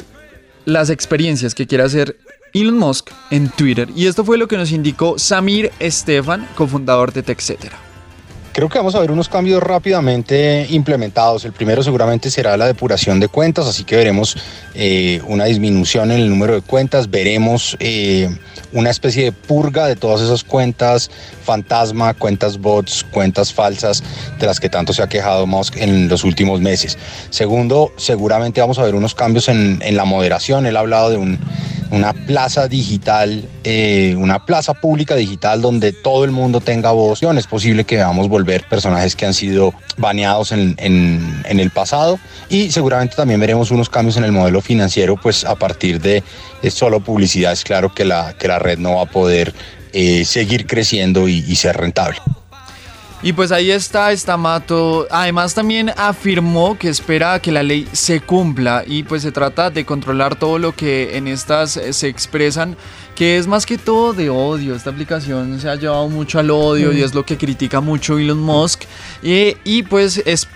las 0.66 0.92
experiencias 0.92 1.56
que 1.56 1.66
quiere 1.66 1.84
hacer 1.84 2.18
Elon 2.54 2.78
Musk 2.78 3.10
en 3.32 3.50
Twitter? 3.50 3.90
Y 3.96 4.06
esto 4.06 4.24
fue 4.24 4.38
lo 4.38 4.48
que 4.48 4.58
nos 4.58 4.72
indicó 4.72 5.18
Samir 5.18 5.72
Estefan, 5.80 6.48
cofundador 6.56 7.12
de 7.14 7.24
TechCetera. 7.24 7.85
Creo 8.56 8.70
que 8.70 8.78
vamos 8.78 8.96
a 8.96 9.02
ver 9.02 9.12
unos 9.12 9.28
cambios 9.28 9.62
rápidamente 9.62 10.66
implementados. 10.70 11.44
El 11.44 11.52
primero 11.52 11.84
seguramente 11.84 12.32
será 12.32 12.56
la 12.56 12.68
depuración 12.68 13.20
de 13.20 13.28
cuentas, 13.28 13.68
así 13.68 13.84
que 13.84 13.98
veremos 13.98 14.38
eh, 14.74 15.22
una 15.28 15.44
disminución 15.44 16.10
en 16.10 16.22
el 16.22 16.30
número 16.30 16.54
de 16.54 16.62
cuentas, 16.62 17.10
veremos 17.10 17.76
eh, 17.82 18.34
una 18.72 18.92
especie 18.92 19.26
de 19.26 19.32
purga 19.34 19.88
de 19.88 19.98
todas 19.98 20.22
esas 20.22 20.46
cuentas 20.46 21.12
fantasma, 21.44 22.14
cuentas 22.14 22.58
bots, 22.58 23.04
cuentas 23.12 23.54
falsas 23.54 24.02
de 24.40 24.46
las 24.46 24.62
que 24.62 24.70
tanto 24.70 24.94
se 24.94 25.04
ha 25.04 25.10
quejado 25.10 25.46
Musk 25.46 25.76
en 25.76 26.08
los 26.08 26.24
últimos 26.24 26.62
meses. 26.62 26.98
Segundo, 27.32 27.92
seguramente 27.98 28.62
vamos 28.62 28.80
a 28.80 28.84
ver 28.84 28.96
unos 28.96 29.16
cambios 29.16 29.50
en, 29.50 29.82
en 29.82 29.98
la 29.98 30.06
moderación. 30.06 30.66
Él 30.66 30.78
ha 30.78 30.80
hablado 30.80 31.10
de 31.10 31.18
un, 31.18 31.40
una 31.92 32.14
plaza 32.14 32.68
digital, 32.68 33.48
eh, 33.64 34.16
una 34.18 34.46
plaza 34.46 34.74
pública 34.74 35.16
digital 35.16 35.62
donde 35.62 35.94
todo 35.94 36.26
el 36.26 36.32
mundo 36.32 36.60
tenga 36.62 36.92
voz. 36.92 37.22
Es 37.24 37.48
posible 37.48 37.84
que 37.84 37.98
veamos 37.98 38.28
volver 38.28 38.68
personajes 38.68 39.16
que 39.16 39.26
han 39.26 39.34
sido 39.34 39.74
baneados 39.98 40.52
en, 40.52 40.76
en- 40.78 41.44
el 41.60 41.70
pasado 41.72 42.20
y 42.50 42.72
seguramente 42.72 43.16
también 43.16 43.40
veremos 43.40 43.72
unos 43.72 43.90
cambios 43.90 44.18
en 44.18 44.24
el 44.26 44.32
modelo 44.32 44.62
financiero, 44.62 45.16
pues 45.16 45.46
a 45.46 45.56
partir 45.56 46.02
de, 46.02 46.24
solo 46.70 47.00
publicidad 47.00 47.54
es 47.54 47.64
claro 47.64 47.94
que 47.94 48.04
la, 48.06 48.34
que 48.38 48.48
la 48.48 48.60
red 48.60 48.78
no 48.78 48.96
va 48.96 49.04
a 49.04 49.06
poder 49.06 49.54
eh, 49.94 50.26
seguir 50.26 50.66
creciendo 50.68 51.28
y 51.28 51.56
ser 51.56 51.78
rentable. 51.78 52.18
Y 53.24 53.34
pues 53.34 53.52
ahí 53.52 53.72
está 53.72 54.12
Estamato. 54.12 55.08
Además 55.10 55.56
también 55.56 55.92
afirmó 55.98 56.78
que 56.78 56.90
espera 56.90 57.40
que 57.40 57.52
la 57.52 57.64
ley 57.64 57.88
se 57.92 58.20
cumpla 58.22 58.84
y 58.86 59.02
pues 59.04 59.24
se 59.24 59.32
trata 59.32 59.72
de 59.72 59.84
controlar 59.84 60.36
todo 60.36 60.60
lo 60.60 60.74
que 60.76 61.18
en 61.18 61.28
estas 61.28 61.76
eh, 61.78 61.92
se 61.94 62.08
expresan, 62.08 62.78
que 63.16 63.38
es 63.38 63.48
más 63.48 63.66
que 63.66 63.80
todo 63.80 64.14
de 64.14 64.30
odio. 64.30 64.76
Esta 64.76 64.92
aplicación 64.92 65.60
se 65.60 65.68
ha 65.70 65.76
llevado 65.76 66.08
mucho 66.08 66.38
al 66.38 66.52
odio 66.52 66.92
y 66.92 66.98
Mm. 66.98 67.04
es 67.04 67.16
lo 67.16 67.26
que 67.26 67.38
critica 67.38 67.82
mucho 67.82 68.20
Elon 68.20 68.38
Musk. 68.40 68.84
Eh, 69.24 69.58
y 69.64 69.82
pues 69.84 70.22
es 70.26 70.48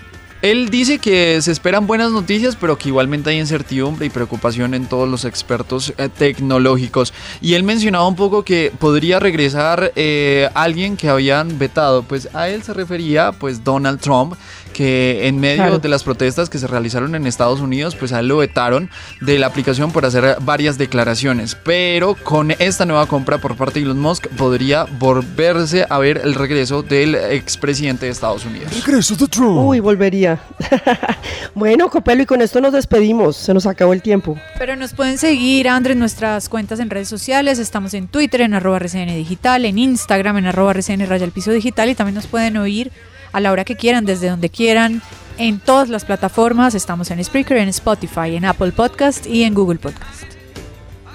Él 0.41 0.69
dice 0.69 0.99
que 0.99 1.41
se 1.41 1.51
esperan 1.51 1.85
buenas 1.85 2.11
noticias, 2.11 2.55
pero 2.55 2.77
que 2.77 2.87
igualmente 2.87 3.29
hay 3.29 3.39
incertidumbre 3.39 4.05
y 4.05 4.09
preocupación 4.09 4.73
en 4.73 4.85
todos 4.85 5.09
los 5.09 5.25
expertos 5.25 5.93
eh, 5.97 6.07
tecnológicos. 6.07 7.13
Y 7.41 7.55
él 7.55 7.63
mencionaba 7.63 8.07
un 8.07 8.15
poco 8.15 8.43
que 8.43 8.71
podría 8.79 9.19
regresar 9.19 9.91
eh, 9.97 10.49
alguien 10.53 10.95
que 10.95 11.09
habían 11.09 11.59
vetado. 11.59 12.03
Pues 12.03 12.33
a 12.33 12.47
él 12.47 12.63
se 12.63 12.73
refería, 12.73 13.33
pues 13.33 13.65
Donald 13.65 13.99
Trump, 13.99 14.35
que 14.69 15.27
en 15.27 15.39
medio 15.39 15.57
Claro. 15.57 15.79
de 15.79 15.89
las 15.89 16.03
protestas 16.03 16.49
que 16.49 16.57
se 16.57 16.67
realizaron 16.67 17.15
en 17.15 17.27
Estados 17.27 17.59
Unidos, 17.59 17.95
pues 17.95 18.13
a 18.13 18.19
él 18.19 18.27
lo 18.27 18.37
vetaron 18.37 18.89
de 19.21 19.37
la 19.39 19.47
aplicación 19.47 19.91
por 19.91 20.05
hacer 20.05 20.37
varias 20.41 20.77
declaraciones. 20.77 21.55
Pero 21.55 22.15
con 22.15 22.51
esta 22.51 22.85
nueva 22.85 23.05
compra 23.07 23.37
por 23.39 23.55
parte 23.55 23.79
de 23.79 23.85
Elon 23.85 23.99
Musk 23.99 24.27
podría 24.37 24.85
volverse 24.85 25.85
a 25.89 25.97
ver 25.99 26.21
el 26.23 26.35
regreso 26.35 26.81
del 26.83 27.15
expresidente 27.15 28.05
de 28.05 28.11
Estados 28.11 28.45
Unidos. 28.45 28.71
Regreso 28.85 29.15
de 29.15 29.27
Trump. 29.27 29.57
Uy, 29.57 29.79
volvería. 29.79 30.39
bueno, 31.55 31.89
Copelo, 31.89 32.23
y 32.23 32.25
con 32.25 32.41
esto 32.41 32.61
nos 32.61 32.73
despedimos. 32.73 33.35
Se 33.35 33.53
nos 33.53 33.65
acabó 33.65 33.93
el 33.93 34.01
tiempo. 34.01 34.37
Pero 34.57 34.75
nos 34.75 34.93
pueden 34.93 35.17
seguir, 35.17 35.67
Andrés, 35.69 35.97
nuestras 35.97 36.49
cuentas 36.49 36.79
en 36.79 36.89
redes 36.89 37.07
sociales. 37.09 37.59
Estamos 37.59 37.93
en 37.93 38.07
Twitter, 38.07 38.41
en 38.41 38.53
arroba 38.53 38.77
RCN 38.77 39.15
Digital, 39.15 39.65
en 39.65 39.77
Instagram, 39.77 40.37
en 40.37 40.45
arroba 40.47 40.71
RCN 40.71 41.05
Raya 41.07 41.27
Piso 41.27 41.51
Digital. 41.51 41.89
Y 41.89 41.95
también 41.95 42.15
nos 42.15 42.27
pueden 42.27 42.57
oír 42.57 42.91
a 43.31 43.39
la 43.39 43.51
hora 43.51 43.63
que 43.65 43.75
quieran, 43.75 44.05
desde 44.05 44.29
donde 44.29 44.49
quieran, 44.49 45.01
en 45.37 45.59
todas 45.59 45.89
las 45.89 46.05
plataformas. 46.05 46.75
Estamos 46.75 47.11
en 47.11 47.23
Spreaker, 47.23 47.57
en 47.57 47.69
Spotify, 47.69 48.35
en 48.35 48.45
Apple 48.45 48.71
Podcast 48.71 49.25
y 49.25 49.43
en 49.43 49.53
Google 49.53 49.79
Podcast. 49.79 50.23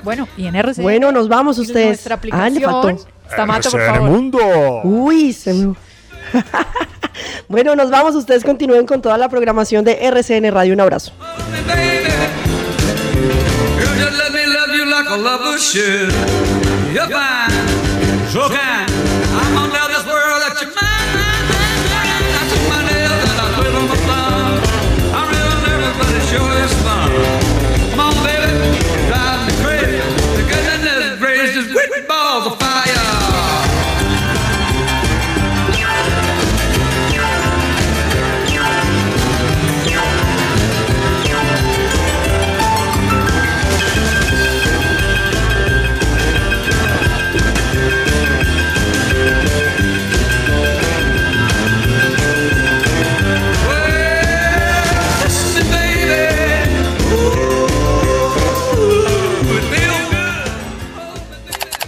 Bueno, 0.02 0.28
y 0.36 0.46
en 0.46 0.56
RCN. 0.56 0.82
Bueno, 0.82 1.12
nos 1.12 1.28
vamos 1.28 1.58
ustedes. 1.58 2.04
Nuestra 2.06 2.18
Ah, 2.32 2.48
le 2.50 2.60
faltó. 2.60 2.78
aplicación. 2.80 3.14
Está 3.28 3.46
Mato, 3.46 3.70
por 3.70 3.80
favor. 3.86 4.10
Mundo. 4.10 4.38
Uy, 4.84 5.32
se 5.32 5.54
me... 5.54 5.74
bueno, 7.48 7.74
nos 7.74 7.90
vamos. 7.90 8.14
Ustedes 8.14 8.44
continúen 8.44 8.86
con 8.86 9.00
toda 9.00 9.16
la 9.16 9.28
programación 9.28 9.84
de 9.84 9.98
RCN 10.06 10.50
Radio. 10.52 10.74
Un 10.74 10.80
abrazo. 10.80 11.12
quit 31.74 32.13